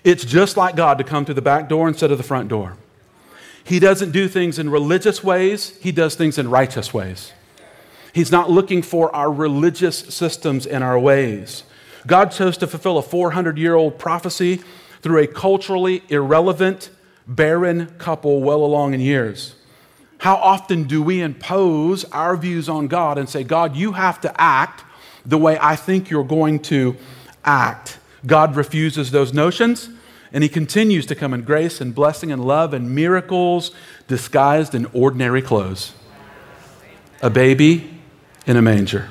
It's 0.06 0.24
just 0.24 0.56
like 0.56 0.78
God 0.78 0.98
to 1.00 1.04
come 1.04 1.26
through 1.26 1.36
the 1.36 1.42
back 1.42 1.68
door 1.68 1.86
instead 1.86 2.10
of 2.10 2.18
the 2.18 2.24
front 2.24 2.48
door. 2.48 2.78
He 3.62 3.78
doesn't 3.78 4.12
do 4.12 4.30
things 4.30 4.58
in 4.58 4.70
religious 4.70 5.22
ways, 5.22 5.78
He 5.82 5.92
does 5.92 6.16
things 6.16 6.38
in 6.38 6.50
righteous 6.50 6.94
ways. 6.94 7.34
He's 8.14 8.32
not 8.32 8.50
looking 8.50 8.84
for 8.84 9.14
our 9.14 9.30
religious 9.30 9.98
systems 9.98 10.66
and 10.66 10.82
our 10.82 10.98
ways. 10.98 11.64
God 12.06 12.32
chose 12.32 12.56
to 12.60 12.68
fulfill 12.68 13.00
a 13.00 13.04
400 13.04 13.58
year 13.58 13.76
old 13.76 14.00
prophecy 14.00 14.62
through 15.02 15.22
a 15.22 15.28
culturally 15.28 16.04
irrelevant, 16.08 16.90
barren 17.28 17.88
couple 17.98 18.42
well 18.42 18.64
along 18.64 18.94
in 18.94 19.00
years. 19.00 19.56
How 20.20 20.36
often 20.36 20.84
do 20.86 21.04
we 21.04 21.22
impose 21.22 22.04
our 22.06 22.36
views 22.36 22.68
on 22.68 22.88
God 22.88 23.18
and 23.18 23.30
say, 23.30 23.44
God, 23.44 23.76
you 23.76 23.92
have 23.94 24.20
to 24.22 24.42
act 24.42 24.84
the 25.26 25.38
way 25.38 25.58
I 25.62 25.76
think 25.76 26.10
you're 26.10 26.24
going 26.24 26.60
to 26.64 26.96
act? 27.46 28.00
God 28.26 28.56
refuses 28.56 29.12
those 29.12 29.34
notions, 29.34 29.90
and 30.34 30.44
He 30.44 30.50
continues 30.50 31.06
to 31.08 31.16
come 31.16 31.34
in 31.34 31.44
grace 31.44 31.80
and 31.80 31.94
blessing 31.94 32.32
and 32.32 32.44
love 32.44 32.74
and 32.74 32.96
miracles 32.96 33.72
disguised 34.08 34.74
in 34.74 34.86
ordinary 34.88 35.42
clothes. 35.42 35.94
A 37.22 37.30
baby 37.30 38.00
in 38.46 38.58
a 38.58 38.62
manger. 38.62 39.10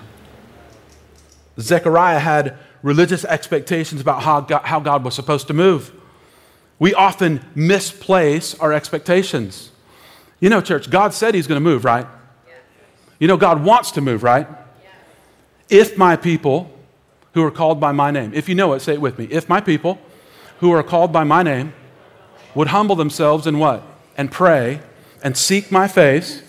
Zechariah 1.59 2.19
had 2.19 2.59
religious 2.83 3.25
expectations 3.25 4.01
about 4.01 4.23
how 4.23 4.41
God, 4.41 4.63
how 4.65 4.81
God 4.81 5.05
was 5.05 5.15
supposed 5.15 5.47
to 5.49 5.55
move. 5.55 5.93
We 6.79 6.95
often 6.95 7.45
misplace 7.55 8.55
our 8.59 8.73
expectations. 8.73 9.71
You 10.41 10.51
know, 10.51 10.61
church, 10.61 10.91
God 10.91 11.15
said 11.15 11.35
He's 11.35 11.47
going 11.47 11.63
to 11.63 11.65
move, 11.65 11.85
right? 11.85 12.07
You 13.19 13.29
know, 13.29 13.37
God 13.37 13.65
wants 13.65 13.93
to 13.93 14.01
move, 14.01 14.23
right? 14.23 14.47
If 15.69 15.97
my 15.97 16.17
people 16.17 16.71
who 17.33 17.43
are 17.43 17.51
called 17.51 17.81
by 17.81 17.93
my 17.93 18.11
name, 18.11 18.33
if 18.35 18.49
you 18.49 18.55
know 18.55 18.73
it, 18.75 18.81
say 18.81 18.95
it 18.95 19.01
with 19.01 19.19
me. 19.19 19.27
If 19.31 19.49
my 19.49 19.61
people 19.61 19.99
who 20.61 20.73
are 20.73 20.83
called 20.83 21.13
by 21.13 21.25
my 21.25 21.43
name 21.43 21.73
would 22.55 22.69
humble 22.69 22.97
themselves 22.97 23.47
and 23.47 23.59
what? 23.59 23.83
And 24.17 24.31
pray 24.31 24.81
and 25.23 25.37
seek 25.37 25.71
my 25.71 25.89
face 25.89 26.43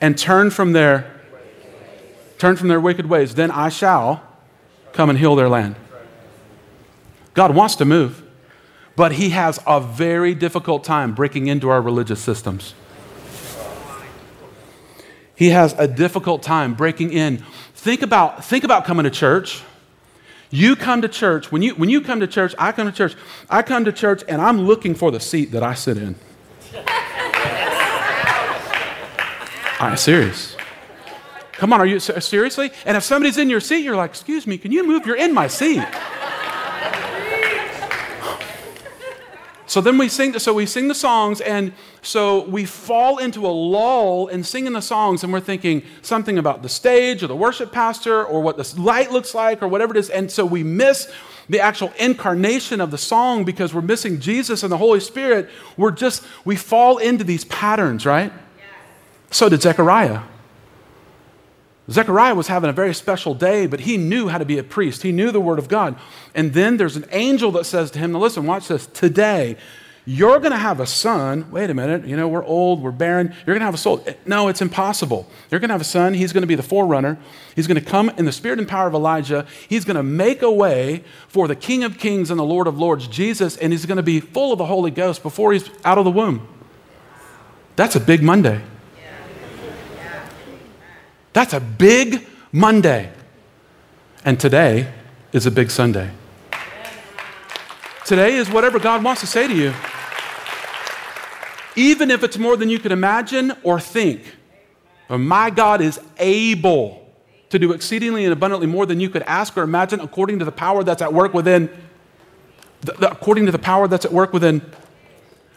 and 0.00 0.18
turn 0.18 0.50
from 0.50 0.72
their 0.72 1.08
turn 2.38 2.56
from 2.56 2.68
their 2.68 2.80
wicked 2.80 3.06
ways, 3.06 3.36
then 3.36 3.50
I 3.52 3.68
shall 3.68 4.22
come 4.92 5.08
and 5.08 5.18
heal 5.18 5.36
their 5.36 5.48
land. 5.48 5.76
God 7.34 7.54
wants 7.54 7.76
to 7.76 7.84
move, 7.84 8.21
but 8.96 9.12
He 9.12 9.30
has 9.30 9.60
a 9.66 9.80
very 9.80 10.34
difficult 10.34 10.84
time 10.84 11.14
breaking 11.14 11.46
into 11.46 11.68
our 11.68 11.80
religious 11.80 12.20
systems. 12.20 12.74
He 15.34 15.50
has 15.50 15.74
a 15.78 15.88
difficult 15.88 16.42
time 16.42 16.74
breaking 16.74 17.12
in. 17.12 17.38
Think 17.74 18.02
about, 18.02 18.44
think 18.44 18.64
about 18.64 18.84
coming 18.84 19.04
to 19.04 19.10
church. 19.10 19.62
You 20.50 20.76
come 20.76 21.02
to 21.02 21.08
church, 21.08 21.50
when 21.50 21.62
you, 21.62 21.74
when 21.74 21.88
you 21.88 22.02
come 22.02 22.20
to 22.20 22.26
church, 22.26 22.54
I 22.58 22.72
come 22.72 22.86
to 22.86 22.92
church, 22.92 23.16
I 23.48 23.62
come 23.62 23.86
to 23.86 23.92
church 23.92 24.22
and 24.28 24.40
I'm 24.42 24.60
looking 24.60 24.94
for 24.94 25.10
the 25.10 25.18
seat 25.18 25.50
that 25.52 25.62
I 25.62 25.74
sit 25.74 25.96
in. 25.96 26.14
I'm 29.80 29.96
serious. 29.96 30.54
Come 31.52 31.72
on, 31.72 31.80
are 31.80 31.86
you 31.86 31.98
seriously? 31.98 32.70
And 32.84 32.96
if 32.96 33.02
somebody's 33.02 33.38
in 33.38 33.48
your 33.48 33.60
seat, 33.60 33.78
you're 33.78 33.96
like, 33.96 34.10
excuse 34.10 34.46
me, 34.46 34.58
can 34.58 34.70
you 34.70 34.86
move? 34.86 35.06
You're 35.06 35.16
in 35.16 35.32
my 35.32 35.48
seat. 35.48 35.82
So 39.72 39.80
then 39.80 39.96
we 39.96 40.10
sing, 40.10 40.38
so 40.38 40.52
we 40.52 40.66
sing 40.66 40.88
the 40.88 40.94
songs, 40.94 41.40
and 41.40 41.72
so 42.02 42.44
we 42.44 42.66
fall 42.66 43.16
into 43.16 43.46
a 43.46 43.48
lull 43.48 44.26
in 44.26 44.44
singing 44.44 44.74
the 44.74 44.82
songs, 44.82 45.24
and 45.24 45.32
we're 45.32 45.40
thinking 45.40 45.82
something 46.02 46.36
about 46.36 46.62
the 46.62 46.68
stage 46.68 47.22
or 47.22 47.26
the 47.26 47.34
worship 47.34 47.72
pastor 47.72 48.22
or 48.22 48.42
what 48.42 48.58
the 48.58 48.78
light 48.78 49.12
looks 49.12 49.34
like 49.34 49.62
or 49.62 49.68
whatever 49.68 49.96
it 49.96 49.98
is, 49.98 50.10
and 50.10 50.30
so 50.30 50.44
we 50.44 50.62
miss 50.62 51.10
the 51.48 51.58
actual 51.58 51.90
incarnation 51.98 52.82
of 52.82 52.90
the 52.90 52.98
song 52.98 53.44
because 53.44 53.72
we're 53.72 53.80
missing 53.80 54.20
Jesus 54.20 54.62
and 54.62 54.70
the 54.70 54.76
Holy 54.76 55.00
Spirit. 55.00 55.48
We're 55.78 55.90
just 55.90 56.22
we 56.44 56.54
fall 56.54 56.98
into 56.98 57.24
these 57.24 57.46
patterns, 57.46 58.04
right? 58.04 58.30
So 59.30 59.48
did 59.48 59.62
Zechariah. 59.62 60.20
Zechariah 61.90 62.34
was 62.34 62.46
having 62.46 62.70
a 62.70 62.72
very 62.72 62.94
special 62.94 63.34
day, 63.34 63.66
but 63.66 63.80
he 63.80 63.96
knew 63.96 64.28
how 64.28 64.38
to 64.38 64.44
be 64.44 64.58
a 64.58 64.62
priest. 64.62 65.02
He 65.02 65.10
knew 65.10 65.32
the 65.32 65.40
word 65.40 65.58
of 65.58 65.68
God. 65.68 65.96
And 66.34 66.54
then 66.54 66.76
there's 66.76 66.96
an 66.96 67.06
angel 67.10 67.50
that 67.52 67.64
says 67.64 67.90
to 67.92 67.98
him, 67.98 68.12
Now 68.12 68.20
listen, 68.20 68.46
watch 68.46 68.68
this. 68.68 68.86
Today, 68.86 69.56
you're 70.04 70.40
going 70.40 70.52
to 70.52 70.58
have 70.58 70.80
a 70.80 70.86
son. 70.86 71.50
Wait 71.52 71.70
a 71.70 71.74
minute. 71.74 72.04
You 72.06 72.16
know, 72.16 72.26
we're 72.26 72.44
old, 72.44 72.82
we're 72.82 72.90
barren. 72.90 73.28
You're 73.28 73.54
going 73.54 73.60
to 73.60 73.66
have 73.66 73.74
a 73.74 73.78
soul. 73.78 74.04
No, 74.26 74.48
it's 74.48 74.60
impossible. 74.60 75.28
You're 75.50 75.60
going 75.60 75.68
to 75.68 75.74
have 75.74 75.80
a 75.80 75.84
son. 75.84 76.14
He's 76.14 76.32
going 76.32 76.42
to 76.42 76.48
be 76.48 76.56
the 76.56 76.62
forerunner. 76.62 77.18
He's 77.54 77.68
going 77.68 77.78
to 77.78 77.84
come 77.84 78.10
in 78.10 78.24
the 78.24 78.32
spirit 78.32 78.58
and 78.58 78.66
power 78.66 78.88
of 78.88 78.94
Elijah. 78.94 79.46
He's 79.68 79.84
going 79.84 79.96
to 79.96 80.02
make 80.02 80.42
a 80.42 80.50
way 80.50 81.04
for 81.28 81.46
the 81.46 81.54
King 81.54 81.84
of 81.84 81.98
Kings 81.98 82.30
and 82.30 82.38
the 82.38 82.44
Lord 82.44 82.66
of 82.66 82.78
Lords, 82.78 83.06
Jesus, 83.06 83.56
and 83.56 83.72
he's 83.72 83.86
going 83.86 83.96
to 83.96 84.02
be 84.02 84.18
full 84.18 84.50
of 84.52 84.58
the 84.58 84.66
Holy 84.66 84.90
Ghost 84.90 85.22
before 85.22 85.52
he's 85.52 85.70
out 85.84 85.98
of 85.98 86.04
the 86.04 86.10
womb. 86.10 86.48
That's 87.76 87.94
a 87.94 88.00
big 88.00 88.22
Monday. 88.22 88.60
That's 91.32 91.54
a 91.54 91.60
big 91.60 92.26
Monday. 92.50 93.10
And 94.24 94.38
today 94.38 94.92
is 95.32 95.46
a 95.46 95.50
big 95.50 95.70
Sunday. 95.70 96.10
Today 98.04 98.36
is 98.36 98.50
whatever 98.50 98.78
God 98.78 99.02
wants 99.02 99.20
to 99.22 99.26
say 99.26 99.46
to 99.48 99.54
you. 99.54 99.72
Even 101.74 102.10
if 102.10 102.22
it's 102.22 102.36
more 102.36 102.56
than 102.56 102.68
you 102.68 102.78
can 102.78 102.92
imagine 102.92 103.52
or 103.62 103.80
think. 103.80 104.36
My 105.08 105.50
God 105.50 105.80
is 105.80 106.00
able 106.18 107.10
to 107.50 107.58
do 107.58 107.72
exceedingly 107.72 108.24
and 108.24 108.32
abundantly 108.32 108.66
more 108.66 108.86
than 108.86 109.00
you 109.00 109.10
could 109.10 109.22
ask 109.22 109.56
or 109.56 109.62
imagine 109.62 110.00
according 110.00 110.38
to 110.38 110.44
the 110.44 110.52
power 110.52 110.82
that's 110.84 111.02
at 111.02 111.12
work 111.12 111.34
within. 111.34 111.70
The, 112.80 112.92
the, 112.92 113.10
according 113.10 113.46
to 113.46 113.52
the 113.52 113.58
power 113.58 113.88
that's 113.88 114.04
at 114.04 114.12
work 114.12 114.32
within. 114.32 114.62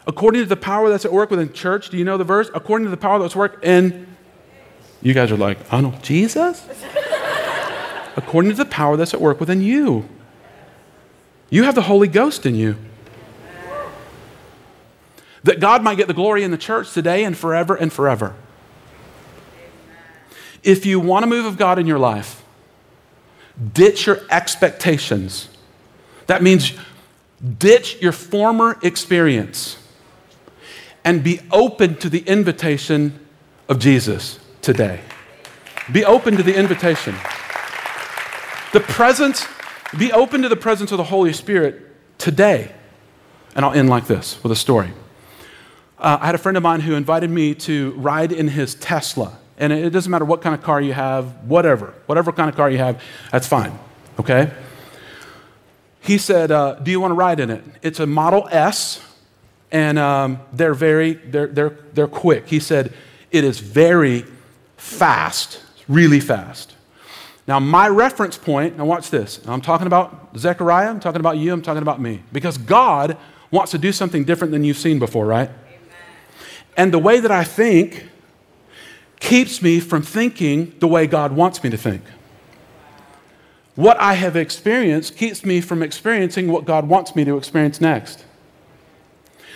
According 0.07 0.43
to 0.43 0.47
the 0.47 0.55
power 0.55 0.89
that's 0.89 1.05
at 1.05 1.11
work 1.11 1.31
within 1.31 1.51
church, 1.51 1.89
do 1.89 1.97
you 1.97 2.03
know 2.03 2.17
the 2.17 2.23
verse? 2.23 2.49
According 2.53 2.85
to 2.85 2.91
the 2.91 2.97
power 2.97 3.19
that's 3.19 3.33
at 3.33 3.37
work 3.37 3.63
in 3.63 4.14
you 5.05 5.13
guys 5.13 5.31
are 5.31 5.37
like, 5.37 5.59
oh, 5.65 5.77
I 5.77 5.81
don't 5.81 5.93
know, 5.93 5.99
Jesus? 6.01 6.67
According 8.17 8.49
to 8.49 8.57
the 8.57 8.65
power 8.65 8.97
that's 8.97 9.13
at 9.13 9.21
work 9.21 9.39
within 9.39 9.61
you. 9.61 10.09
You 11.51 11.61
have 11.65 11.75
the 11.75 11.83
Holy 11.83 12.07
Ghost 12.07 12.47
in 12.47 12.55
you. 12.55 12.75
That 15.43 15.59
God 15.59 15.83
might 15.83 15.97
get 15.97 16.07
the 16.07 16.15
glory 16.15 16.43
in 16.43 16.49
the 16.49 16.57
church 16.57 16.91
today 16.91 17.23
and 17.23 17.37
forever 17.37 17.75
and 17.75 17.93
forever. 17.93 18.33
If 20.63 20.87
you 20.87 20.99
want 20.99 21.23
a 21.23 21.27
move 21.27 21.45
of 21.45 21.55
God 21.55 21.77
in 21.77 21.85
your 21.85 21.99
life, 21.99 22.43
ditch 23.73 24.07
your 24.07 24.21
expectations. 24.31 25.49
That 26.25 26.41
means 26.41 26.73
ditch 27.59 28.01
your 28.01 28.11
former 28.11 28.79
experience 28.81 29.77
and 31.03 31.23
be 31.23 31.41
open 31.51 31.95
to 31.97 32.09
the 32.09 32.21
invitation 32.21 33.19
of 33.69 33.77
Jesus 33.77 34.39
today. 34.65 34.99
Be 35.91 36.03
open 36.03 36.35
to 36.37 36.43
the 36.43 36.55
invitation. 36.55 37.13
The 38.73 38.79
presence, 38.79 39.47
Be 39.97 40.11
open 40.11 40.41
to 40.41 40.49
the 40.49 40.55
presence 40.55 40.91
of 40.91 40.97
the 40.97 41.03
Holy 41.03 41.31
Spirit 41.31 41.81
today. 42.17 42.71
And 43.55 43.63
I'll 43.63 43.73
end 43.73 43.89
like 43.89 44.07
this 44.07 44.41
with 44.43 44.51
a 44.51 44.55
story. 44.55 44.91
Uh, 45.99 46.17
I 46.19 46.25
had 46.25 46.35
a 46.35 46.39
friend 46.39 46.57
of 46.57 46.63
mine 46.63 46.81
who 46.81 46.95
invited 46.95 47.29
me 47.29 47.53
to 47.55 47.91
ride 47.91 48.31
in 48.31 48.49
his 48.49 48.75
Tesla. 48.75 49.37
And 49.57 49.71
it 49.71 49.91
doesn't 49.91 50.11
matter 50.11 50.25
what 50.25 50.41
kind 50.41 50.53
of 50.55 50.61
car 50.61 50.81
you 50.81 50.93
have, 50.93 51.45
whatever, 51.45 51.93
whatever 52.07 52.33
kind 52.33 52.49
of 52.49 52.55
car 52.55 52.69
you 52.69 52.79
have, 52.79 53.01
that's 53.31 53.47
fine, 53.47 53.77
okay? 54.19 54.51
He 56.01 56.17
said, 56.17 56.51
uh, 56.51 56.73
Do 56.75 56.91
you 56.91 56.99
want 56.99 57.11
to 57.11 57.15
ride 57.15 57.39
in 57.39 57.49
it? 57.49 57.63
It's 57.81 57.99
a 57.99 58.05
Model 58.07 58.49
S, 58.51 58.99
and 59.71 59.97
um, 59.97 60.39
they're 60.51 60.73
very, 60.73 61.13
they're, 61.13 61.47
they're, 61.47 61.77
they're 61.93 62.07
quick. 62.07 62.47
He 62.47 62.59
said, 62.59 62.93
It 63.31 63.45
is 63.45 63.59
very 63.59 64.25
fast, 64.85 65.61
really 65.87 66.19
fast. 66.19 66.75
Now, 67.47 67.59
my 67.59 67.87
reference 67.87 68.37
point, 68.37 68.77
now 68.77 68.85
watch 68.85 69.09
this. 69.09 69.39
I'm 69.47 69.61
talking 69.61 69.87
about 69.87 70.37
Zechariah, 70.37 70.89
I'm 70.89 70.99
talking 70.99 71.19
about 71.19 71.37
you, 71.37 71.51
I'm 71.51 71.61
talking 71.61 71.81
about 71.81 71.99
me. 71.99 72.21
Because 72.31 72.57
God 72.57 73.17
wants 73.51 73.71
to 73.71 73.77
do 73.77 73.91
something 73.91 74.23
different 74.23 74.51
than 74.51 74.63
you've 74.63 74.77
seen 74.77 74.99
before, 74.99 75.25
right? 75.25 75.49
Amen. 75.49 75.79
And 76.77 76.93
the 76.93 76.99
way 76.99 77.19
that 77.19 77.31
I 77.31 77.43
think 77.43 78.09
keeps 79.19 79.61
me 79.61 79.79
from 79.79 80.01
thinking 80.01 80.75
the 80.79 80.87
way 80.87 81.07
God 81.07 81.31
wants 81.31 81.63
me 81.63 81.69
to 81.71 81.77
think. 81.77 82.03
What 83.75 83.99
I 83.99 84.13
have 84.13 84.35
experienced 84.35 85.17
keeps 85.17 85.43
me 85.43 85.61
from 85.61 85.83
experiencing 85.83 86.47
what 86.47 86.65
God 86.65 86.87
wants 86.87 87.15
me 87.15 87.25
to 87.25 87.37
experience 87.37 87.81
next. 87.81 88.23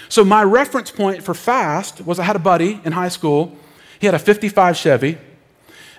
So, 0.09 0.25
my 0.25 0.43
reference 0.43 0.89
point 0.89 1.23
for 1.23 1.35
fast 1.35 2.01
was 2.01 2.19
I 2.19 2.23
had 2.23 2.35
a 2.35 2.39
buddy 2.39 2.81
in 2.83 2.93
high 2.93 3.09
school. 3.09 3.55
He 3.99 4.05
had 4.07 4.15
a 4.15 4.19
55 4.19 4.77
Chevy 4.77 5.17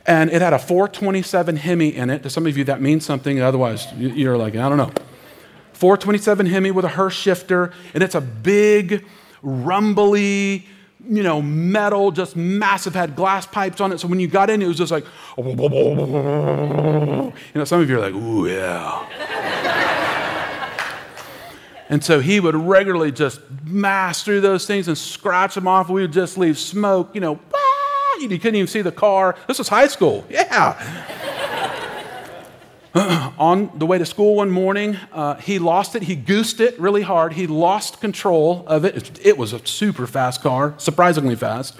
and 0.06 0.30
it 0.30 0.42
had 0.42 0.52
a 0.52 0.58
427 0.58 1.56
Hemi 1.56 1.94
in 1.94 2.10
it. 2.10 2.22
To 2.22 2.30
some 2.30 2.46
of 2.46 2.56
you, 2.56 2.64
that 2.64 2.80
means 2.80 3.04
something. 3.04 3.40
Otherwise, 3.40 3.86
you're 3.96 4.36
like, 4.36 4.56
I 4.56 4.68
don't 4.68 4.78
know. 4.78 4.90
427 5.74 6.46
Hemi 6.46 6.70
with 6.70 6.84
a 6.84 6.88
Hurst 6.88 7.18
shifter, 7.18 7.72
and 7.94 8.02
it's 8.02 8.14
a 8.14 8.20
big, 8.20 9.06
rumbly, 9.42 10.66
you 11.08 11.22
know, 11.22 11.40
metal, 11.40 12.10
just 12.10 12.36
massive, 12.36 12.94
had 12.94 13.16
glass 13.16 13.46
pipes 13.46 13.80
on 13.80 13.92
it. 13.92 14.00
So 14.00 14.08
when 14.08 14.20
you 14.20 14.28
got 14.28 14.50
in, 14.50 14.60
it 14.60 14.66
was 14.66 14.76
just 14.76 14.92
like, 14.92 15.04
you 15.36 15.44
know, 15.54 17.32
some 17.64 17.80
of 17.80 17.88
you 17.88 17.96
are 17.96 18.00
like, 18.00 18.14
ooh, 18.14 18.46
yeah. 18.46 19.06
and 21.88 22.04
so 22.04 22.20
he 22.20 22.40
would 22.40 22.56
regularly 22.56 23.12
just 23.12 23.40
mash 23.64 24.22
through 24.22 24.42
those 24.42 24.66
things 24.66 24.88
and 24.88 24.98
scratch 24.98 25.54
them 25.54 25.66
off. 25.66 25.88
We 25.88 26.02
would 26.02 26.12
just 26.12 26.36
leave 26.36 26.58
smoke, 26.58 27.14
you 27.14 27.20
know, 27.20 27.40
you 28.20 28.38
couldn't 28.38 28.56
even 28.56 28.66
see 28.66 28.83
the 28.83 28.92
car. 28.92 29.37
This 29.46 29.59
was 29.59 29.68
high 29.68 29.88
school. 29.88 30.24
Yeah. 30.28 31.37
on 33.38 33.70
the 33.78 33.87
way 33.87 33.98
to 33.98 34.04
school 34.04 34.35
one 34.37 34.50
morning, 34.50 34.96
uh, 35.12 35.37
he 35.37 35.59
lost 35.59 35.94
it. 35.94 36.02
He 36.02 36.16
goosed 36.16 36.61
it 36.61 36.78
really 36.78 37.02
hard. 37.02 37.33
He 37.33 37.46
lost 37.46 38.00
control 38.00 38.64
of 38.66 38.85
it. 38.85 39.24
It 39.24 39.38
was 39.38 39.52
a 39.52 39.64
super 39.64 40.06
fast 40.06 40.42
car, 40.42 40.74
surprisingly 40.76 41.37
fast. 41.37 41.76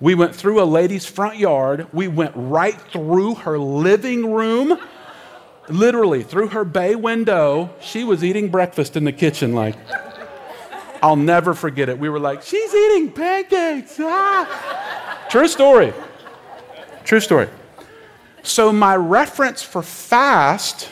We 0.00 0.14
went 0.14 0.34
through 0.34 0.60
a 0.62 0.64
lady's 0.64 1.06
front 1.06 1.38
yard. 1.38 1.86
We 1.92 2.08
went 2.08 2.32
right 2.34 2.80
through 2.90 3.36
her 3.36 3.58
living 3.58 4.32
room, 4.32 4.78
literally 5.68 6.22
through 6.22 6.48
her 6.48 6.64
bay 6.64 6.96
window. 6.96 7.70
She 7.80 8.02
was 8.02 8.24
eating 8.24 8.48
breakfast 8.48 8.96
in 8.96 9.04
the 9.04 9.12
kitchen, 9.12 9.54
like, 9.54 9.76
I'll 11.02 11.16
never 11.16 11.54
forget 11.54 11.88
it. 11.88 11.98
We 11.98 12.08
were 12.08 12.18
like, 12.18 12.42
she's 12.42 12.74
eating 12.74 13.12
pancakes. 13.12 14.00
Ah. 14.12 14.89
True 15.30 15.48
story. 15.48 15.92
True 17.04 17.20
story. 17.20 17.48
So, 18.42 18.72
my 18.72 18.96
reference 18.96 19.62
for 19.62 19.82
fast 19.82 20.88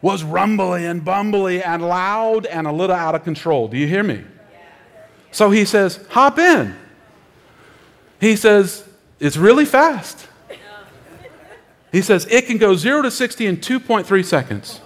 was 0.00 0.22
rumbly 0.22 0.86
and 0.86 1.04
bumbly 1.04 1.66
and 1.66 1.82
loud 1.82 2.46
and 2.46 2.66
a 2.66 2.72
little 2.72 2.94
out 2.94 3.14
of 3.14 3.24
control. 3.24 3.68
Do 3.68 3.76
you 3.76 3.86
hear 3.86 4.02
me? 4.02 4.24
So 5.32 5.50
he 5.50 5.64
says, 5.64 5.98
hop 6.10 6.38
in. 6.38 6.76
He 8.20 8.36
says, 8.36 8.88
it's 9.20 9.36
really 9.36 9.64
fast. 9.64 10.28
He 11.92 12.02
says, 12.02 12.26
it 12.30 12.46
can 12.46 12.58
go 12.58 12.74
0 12.74 13.02
to 13.02 13.10
60 13.10 13.46
in 13.46 13.56
2.3 13.56 14.24
seconds. 14.24 14.80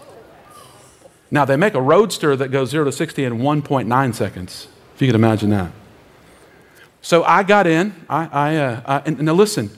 Now, 1.30 1.44
they 1.44 1.56
make 1.56 1.74
a 1.74 1.82
roadster 1.82 2.34
that 2.34 2.48
goes 2.48 2.70
0 2.70 2.86
to 2.86 2.92
60 2.92 3.22
in 3.22 3.38
1.9 3.38 4.14
seconds, 4.14 4.66
if 5.00 5.04
you 5.04 5.08
could 5.08 5.14
imagine 5.14 5.48
that. 5.48 5.72
So 7.00 7.24
I 7.24 7.42
got 7.42 7.66
in. 7.66 7.94
I, 8.06 8.28
I, 8.30 8.56
uh, 8.56 8.82
I, 8.84 8.98
and 9.06 9.18
now 9.22 9.32
listen, 9.32 9.70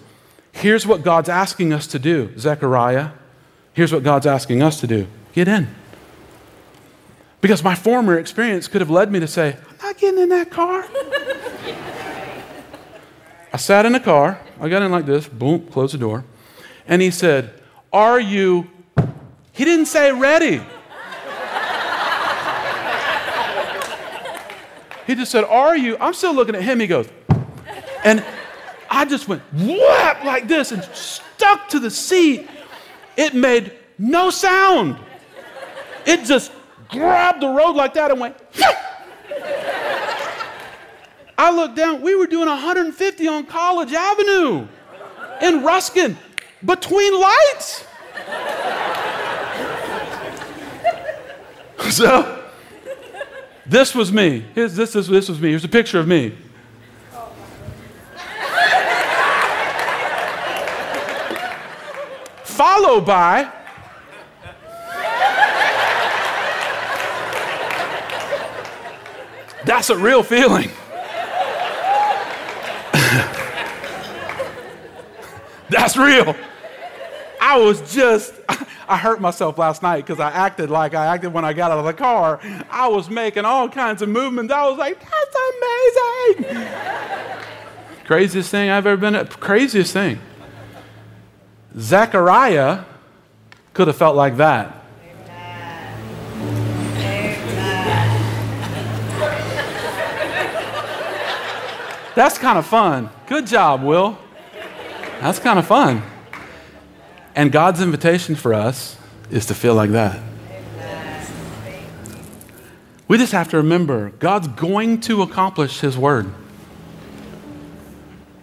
here's 0.51 0.85
what 0.85 1.05
God's 1.05 1.29
asking 1.29 1.73
us 1.73 1.87
to 1.87 2.01
do, 2.01 2.37
Zechariah. 2.37 3.11
Here's 3.73 3.93
what 3.93 4.03
God's 4.03 4.27
asking 4.27 4.65
us 4.65 4.81
to 4.81 4.89
do 4.89 5.07
get 5.33 5.47
in. 5.47 5.73
Because 7.41 7.63
my 7.63 7.77
former 7.77 8.19
experience 8.19 8.67
could 8.67 8.81
have 8.81 8.91
led 8.91 9.13
me 9.13 9.21
to 9.21 9.29
say, 9.29 9.57
I'm 9.71 9.77
not 9.81 9.97
getting 9.97 10.21
in 10.21 10.29
that 10.31 10.51
car. 10.51 10.85
I 13.53 13.59
sat 13.59 13.87
in 13.87 13.93
the 13.93 14.01
car. 14.01 14.41
I 14.61 14.69
got 14.69 14.83
in 14.83 14.91
like 14.91 15.07
this, 15.07 15.29
boom, 15.29 15.69
closed 15.69 15.95
the 15.95 15.99
door. 15.99 16.25
And 16.89 17.01
he 17.01 17.13
said, 17.13 17.63
Are 17.93 18.19
you, 18.19 18.69
he 19.53 19.65
didn't 19.65 19.87
say 19.87 20.11
ready. 20.11 20.63
He 25.13 25.17
just 25.17 25.31
said, 25.31 25.45
Are 25.45 25.77
you? 25.77 25.99
I'm 26.01 26.15
still 26.15 26.33
looking 26.33 26.55
at 26.55 26.63
him. 26.63 26.81
He 26.81 26.87
goes, 26.87 27.07
and 28.03 28.25
I 28.89 29.05
just 29.05 29.29
went 29.29 29.43
whap 29.53 30.25
like 30.25 30.49
this 30.49 30.73
and 30.73 30.83
stuck 30.95 31.69
to 31.69 31.79
the 31.79 31.91
seat. 31.91 32.49
It 33.19 33.35
made 33.35 33.73
no 33.99 34.31
sound. 34.31 34.97
It 36.07 36.25
just 36.25 36.51
grabbed 36.89 37.43
the 37.43 37.49
road 37.49 37.73
like 37.73 37.93
that 37.93 38.11
and 38.11 38.21
went. 38.21 38.39
I 41.37 41.51
looked 41.55 41.77
down. 41.77 42.01
We 42.01 42.15
were 42.15 42.27
doing 42.27 42.49
150 42.49 43.29
on 43.29 43.45
College 43.45 43.93
Avenue 43.93 44.67
in 45.43 45.63
Ruskin 45.63 46.17
between 46.65 47.21
lights. 47.21 47.85
so 51.91 52.42
this 53.73 53.95
was 53.95 54.13
me. 54.13 54.45
Here's, 54.55 54.77
this, 54.77 54.95
is, 54.95 55.09
this 55.09 55.31
was 55.31 55.41
me. 55.41 55.49
Here's 55.49 55.65
a 55.65 55.69
picture 55.69 55.99
of 55.99 56.07
me. 56.07 56.35
Followed 62.45 63.07
by 63.07 63.51
That's 69.65 69.91
a 69.91 69.97
real 69.97 70.25
feeling. 70.25 70.71
That's 75.71 75.97
real. 75.97 76.35
I 77.53 77.59
was 77.59 77.93
just 77.93 78.33
I 78.89 78.97
hurt 78.97 79.21
myself 79.21 79.59
last 79.59 79.83
night 79.83 80.07
because 80.07 80.19
I 80.19 80.31
acted 80.31 80.71
like 80.71 80.95
I 80.95 81.05
acted 81.05 81.35
when 81.35 81.45
I 81.45 81.53
got 81.53 81.71
out 81.71 81.79
of 81.79 81.85
the 81.85 81.93
car. 81.93 82.41
I 82.71 82.89
was 82.89 83.11
making 83.11 83.45
all 83.45 83.69
kinds 83.69 84.01
of 84.01 84.09
movements. 84.09 84.51
I 84.51 84.67
was 84.67 84.79
like, 84.79 84.99
that's 84.99 85.37
amazing. 86.41 86.67
craziest 88.07 88.51
thing 88.51 88.71
I've 88.71 88.87
ever 88.87 88.97
been 88.97 89.15
at. 89.15 89.39
Craziest 89.39 89.93
thing. 89.93 90.19
Zechariah 91.79 92.85
could 93.75 93.87
have 93.87 93.97
felt 93.97 94.17
like 94.17 94.39
that. 94.39 94.79
That's 102.15 102.39
kind 102.39 102.59
of 102.59 102.67
fun. 102.67 103.11
Good 103.27 103.47
job, 103.47 103.83
Will. 103.83 104.19
That's 105.21 105.39
kind 105.39 105.59
of 105.59 105.67
fun. 105.67 106.03
And 107.35 107.51
God's 107.51 107.81
invitation 107.81 108.35
for 108.35 108.53
us 108.53 108.97
is 109.31 109.47
to 109.47 109.55
feel 109.55 109.75
like 109.75 109.91
that. 109.91 110.21
We 113.09 113.19
just 113.19 113.33
have 113.33 113.51
to 113.51 113.59
remember 113.59 114.11
God's 114.11 114.49
going 114.49 115.01
to 115.03 115.23
accomplish 115.23 115.81
His 115.81 115.99
word. 115.99 116.33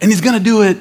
And 0.01 0.11
He's 0.11 0.21
going 0.21 0.37
to 0.37 0.43
do 0.43 0.61
it 0.61 0.77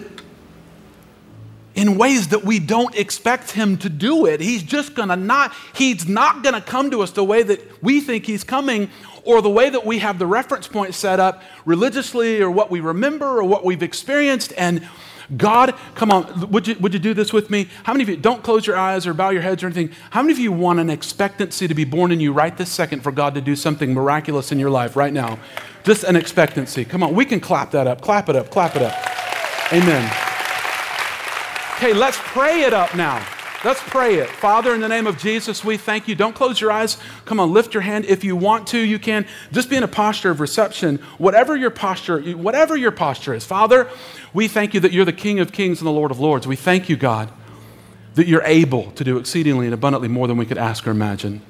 in 1.74 1.96
ways 1.96 2.28
that 2.28 2.44
we 2.44 2.58
don't 2.58 2.94
expect 2.96 3.52
Him 3.52 3.76
to 3.78 3.88
do 3.88 4.26
it. 4.26 4.40
He's 4.40 4.62
just 4.62 4.94
going 4.94 5.08
to 5.08 5.16
not, 5.16 5.54
He's 5.74 6.08
not 6.08 6.42
going 6.42 6.54
to 6.54 6.60
come 6.60 6.90
to 6.90 7.02
us 7.02 7.12
the 7.12 7.24
way 7.24 7.42
that 7.42 7.82
we 7.82 8.00
think 8.00 8.26
He's 8.26 8.44
coming 8.44 8.90
or 9.24 9.42
the 9.42 9.50
way 9.50 9.70
that 9.70 9.86
we 9.86 9.98
have 10.00 10.18
the 10.18 10.26
reference 10.26 10.66
point 10.66 10.94
set 10.94 11.20
up 11.20 11.42
religiously 11.64 12.42
or 12.42 12.50
what 12.50 12.70
we 12.70 12.80
remember 12.80 13.26
or 13.26 13.44
what 13.44 13.64
we've 13.64 13.82
experienced. 13.82 14.52
And 14.56 14.86
God, 15.36 15.74
come 15.94 16.10
on, 16.10 16.50
would 16.50 16.66
you, 16.66 16.76
would 16.80 16.94
you 16.94 16.98
do 16.98 17.12
this 17.12 17.32
with 17.32 17.50
me? 17.50 17.68
How 17.84 17.92
many 17.92 18.02
of 18.02 18.08
you, 18.08 18.16
don't 18.16 18.42
close 18.42 18.66
your 18.66 18.76
eyes 18.76 19.06
or 19.06 19.12
bow 19.12 19.28
your 19.30 19.42
heads 19.42 19.62
or 19.62 19.66
anything. 19.66 19.90
How 20.10 20.22
many 20.22 20.32
of 20.32 20.38
you 20.38 20.52
want 20.52 20.80
an 20.80 20.88
expectancy 20.88 21.68
to 21.68 21.74
be 21.74 21.84
born 21.84 22.12
in 22.12 22.20
you 22.20 22.32
right 22.32 22.56
this 22.56 22.70
second 22.70 23.02
for 23.02 23.12
God 23.12 23.34
to 23.34 23.40
do 23.40 23.54
something 23.54 23.92
miraculous 23.92 24.52
in 24.52 24.58
your 24.58 24.70
life 24.70 24.96
right 24.96 25.12
now? 25.12 25.38
Just 25.84 26.04
an 26.04 26.16
expectancy. 26.16 26.84
Come 26.84 27.02
on, 27.02 27.14
we 27.14 27.26
can 27.26 27.40
clap 27.40 27.72
that 27.72 27.86
up. 27.86 28.00
Clap 28.00 28.28
it 28.28 28.36
up. 28.36 28.50
Clap 28.50 28.76
it 28.76 28.82
up. 28.82 28.94
Amen. 29.72 30.04
Okay, 31.76 31.92
let's 31.92 32.18
pray 32.18 32.62
it 32.62 32.72
up 32.72 32.94
now. 32.96 33.24
Let's 33.64 33.82
pray 33.82 34.14
it. 34.14 34.28
Father, 34.28 34.72
in 34.72 34.80
the 34.80 34.88
name 34.88 35.08
of 35.08 35.18
Jesus, 35.18 35.64
we 35.64 35.76
thank 35.76 36.06
you. 36.06 36.14
Don't 36.14 36.34
close 36.34 36.60
your 36.60 36.70
eyes. 36.70 36.96
Come 37.24 37.40
on, 37.40 37.52
lift 37.52 37.74
your 37.74 37.80
hand. 37.80 38.04
If 38.04 38.22
you 38.22 38.36
want 38.36 38.68
to, 38.68 38.78
you 38.78 39.00
can. 39.00 39.26
Just 39.50 39.68
be 39.68 39.74
in 39.74 39.82
a 39.82 39.88
posture 39.88 40.30
of 40.30 40.38
reception. 40.38 40.98
Whatever 41.18 41.56
your 41.56 41.70
posture, 41.70 42.20
whatever 42.20 42.76
your 42.76 42.92
posture 42.92 43.34
is. 43.34 43.44
Father, 43.44 43.90
we 44.32 44.48
thank 44.48 44.74
you 44.74 44.80
that 44.80 44.92
you're 44.92 45.04
the 45.04 45.12
King 45.12 45.40
of 45.40 45.52
Kings 45.52 45.80
and 45.80 45.86
the 45.86 45.92
Lord 45.92 46.10
of 46.10 46.20
Lords. 46.20 46.46
We 46.46 46.56
thank 46.56 46.88
you, 46.88 46.96
God, 46.96 47.30
that 48.14 48.26
you're 48.26 48.42
able 48.42 48.90
to 48.92 49.04
do 49.04 49.16
exceedingly 49.18 49.66
and 49.66 49.74
abundantly 49.74 50.08
more 50.08 50.26
than 50.26 50.36
we 50.36 50.46
could 50.46 50.58
ask 50.58 50.86
or 50.86 50.90
imagine. 50.90 51.40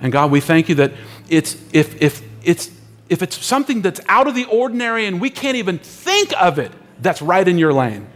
And 0.00 0.12
God, 0.12 0.30
we 0.30 0.40
thank 0.40 0.68
you 0.68 0.74
that 0.76 0.92
it's 1.28 1.56
if 1.72 2.00
if 2.00 2.22
it's 2.42 2.70
if 3.08 3.22
it's 3.22 3.44
something 3.44 3.82
that's 3.82 4.00
out 4.08 4.26
of 4.26 4.34
the 4.34 4.44
ordinary 4.44 5.06
and 5.06 5.20
we 5.20 5.30
can't 5.30 5.56
even 5.56 5.78
think 5.78 6.32
of 6.40 6.58
it, 6.58 6.72
that's 7.00 7.20
right 7.22 7.46
in 7.46 7.58
your 7.58 7.72
lane. 7.72 8.06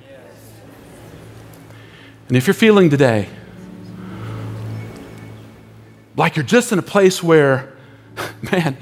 And 2.28 2.37
if 2.37 2.47
you're 2.47 2.55
feeling 2.55 2.91
today 2.91 3.28
like 6.16 6.37
you're 6.37 6.45
just 6.45 6.72
in 6.72 6.78
a 6.78 6.83
place 6.83 7.22
where, 7.22 7.72
man, 8.53 8.76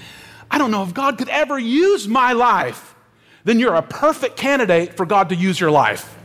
I 0.51 0.59
don't 0.59 0.71
know 0.71 0.83
if 0.83 0.95
God 0.95 1.19
could 1.19 1.29
ever 1.29 1.59
use 1.59 2.09
my 2.09 2.33
life, 2.33 2.90
then 3.45 3.59
you're 3.59 3.75
a 3.75 3.83
perfect 3.83 4.37
candidate 4.37 4.97
for 4.97 5.07
God 5.07 5.29
to 5.31 5.35
use 5.35 5.59
your 5.59 5.71
life. 5.71 6.17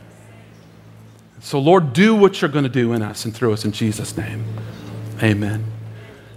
So, 1.40 1.58
Lord, 1.58 1.92
do 1.92 2.14
what 2.14 2.40
you're 2.40 2.50
going 2.50 2.64
to 2.64 2.70
do 2.70 2.92
in 2.92 3.02
us 3.02 3.24
and 3.24 3.34
through 3.34 3.52
us 3.52 3.64
in 3.64 3.72
Jesus' 3.72 4.16
name. 4.16 4.44
Amen. 5.22 5.64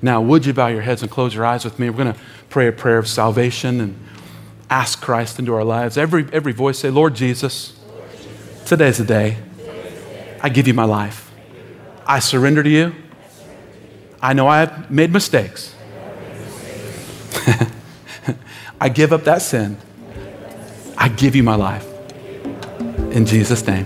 Now, 0.02 0.22
would 0.22 0.46
you 0.46 0.54
bow 0.54 0.68
your 0.68 0.82
heads 0.82 1.02
and 1.02 1.12
close 1.12 1.34
your 1.34 1.46
eyes 1.46 1.66
with 1.66 1.80
me? 1.80 1.90
We're 1.90 1.98
going 2.04 2.14
to 2.14 2.20
pray 2.50 2.68
a 2.68 2.72
prayer 2.72 2.98
of 2.98 3.08
salvation 3.08 3.82
and 3.82 4.00
ask 4.70 5.02
Christ 5.02 5.40
into 5.40 5.54
our 5.54 5.64
lives. 5.64 5.98
Every, 5.98 6.28
every 6.32 6.54
voice 6.54 6.80
say, 6.80 6.90
Lord 6.90 7.16
Jesus, 7.16 7.78
today's 8.66 8.98
the 9.00 9.06
day. 9.06 9.38
I 10.42 10.50
give 10.50 10.68
you 10.68 10.74
my 10.74 10.86
life. 10.86 11.32
I 12.06 12.20
surrender 12.20 12.64
to 12.64 12.70
you. 12.70 12.96
I 14.22 14.34
know 14.34 14.48
I 14.48 14.60
have 14.60 14.92
made 14.92 15.12
mistakes. 15.12 15.76
I 18.82 18.90
give 18.90 19.12
up 19.12 19.24
that 19.26 19.42
sin. 19.42 19.78
I 21.02 21.08
give 21.08 21.34
you 21.34 21.44
my 21.44 21.56
life. 21.56 21.88
In 23.14 23.26
Jesus' 23.26 23.66
name. 23.66 23.86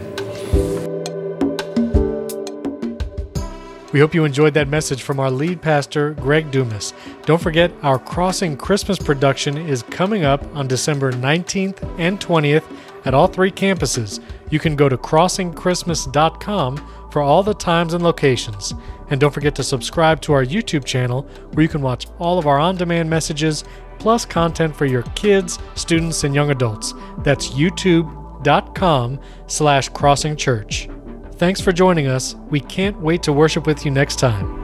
We 3.93 3.99
hope 3.99 4.16
you 4.16 4.26
enjoyed 4.26 4.55
that 4.55 4.68
message 4.68 5.03
from 5.03 5.20
our 5.20 5.30
lead 5.30 5.61
pastor, 5.61 6.16
Greg 6.16 6.49
Dumas. 6.49 6.95
Don't 7.28 7.39
forget, 7.39 7.72
our 7.84 7.99
Crossing 7.99 8.57
Christmas 8.57 8.97
production 8.97 9.55
is 9.55 9.84
coming 9.84 10.26
up 10.26 10.43
on 10.55 10.68
December 10.68 11.11
19th 11.11 11.99
and 11.99 12.20
20th 12.20 12.64
at 13.05 13.14
all 13.14 13.28
three 13.28 13.51
campuses. 13.51 14.20
You 14.49 14.57
can 14.57 14.76
go 14.76 14.89
to 14.89 14.97
crossingchristmas.com 14.97 17.09
for 17.11 17.22
all 17.22 17.43
the 17.43 17.53
times 17.53 17.93
and 17.93 18.03
locations. 18.03 18.74
And 19.11 19.22
don't 19.22 19.32
forget 19.32 19.53
to 19.55 19.64
subscribe 19.64 20.20
to 20.22 20.34
our 20.34 20.43
YouTube 20.43 20.86
channel 20.86 21.28
where 21.51 21.61
you 21.61 21.70
can 21.70 21.84
watch 21.84 22.07
all 22.18 22.39
of 22.39 22.47
our 22.47 22.57
on 22.57 22.76
demand 22.76 23.11
messages 23.11 23.64
plus 24.04 24.26
content 24.26 24.76
for 24.76 24.86
your 24.86 25.04
kids, 25.16 25.60
students, 25.76 26.26
and 26.26 26.36
young 26.36 26.51
adults. 26.51 26.93
That's 27.20 27.51
youtube.com 27.51 29.20
slash 29.47 29.89
crossingchurch. 29.91 31.36
Thanks 31.36 31.62
for 31.62 31.72
joining 31.72 32.08
us. 32.08 32.36
We 32.49 32.60
can't 32.60 32.99
wait 32.99 33.24
to 33.24 33.32
worship 33.32 33.66
with 33.66 33.86
you 33.86 33.91
next 33.91 34.20
time. 34.20 34.62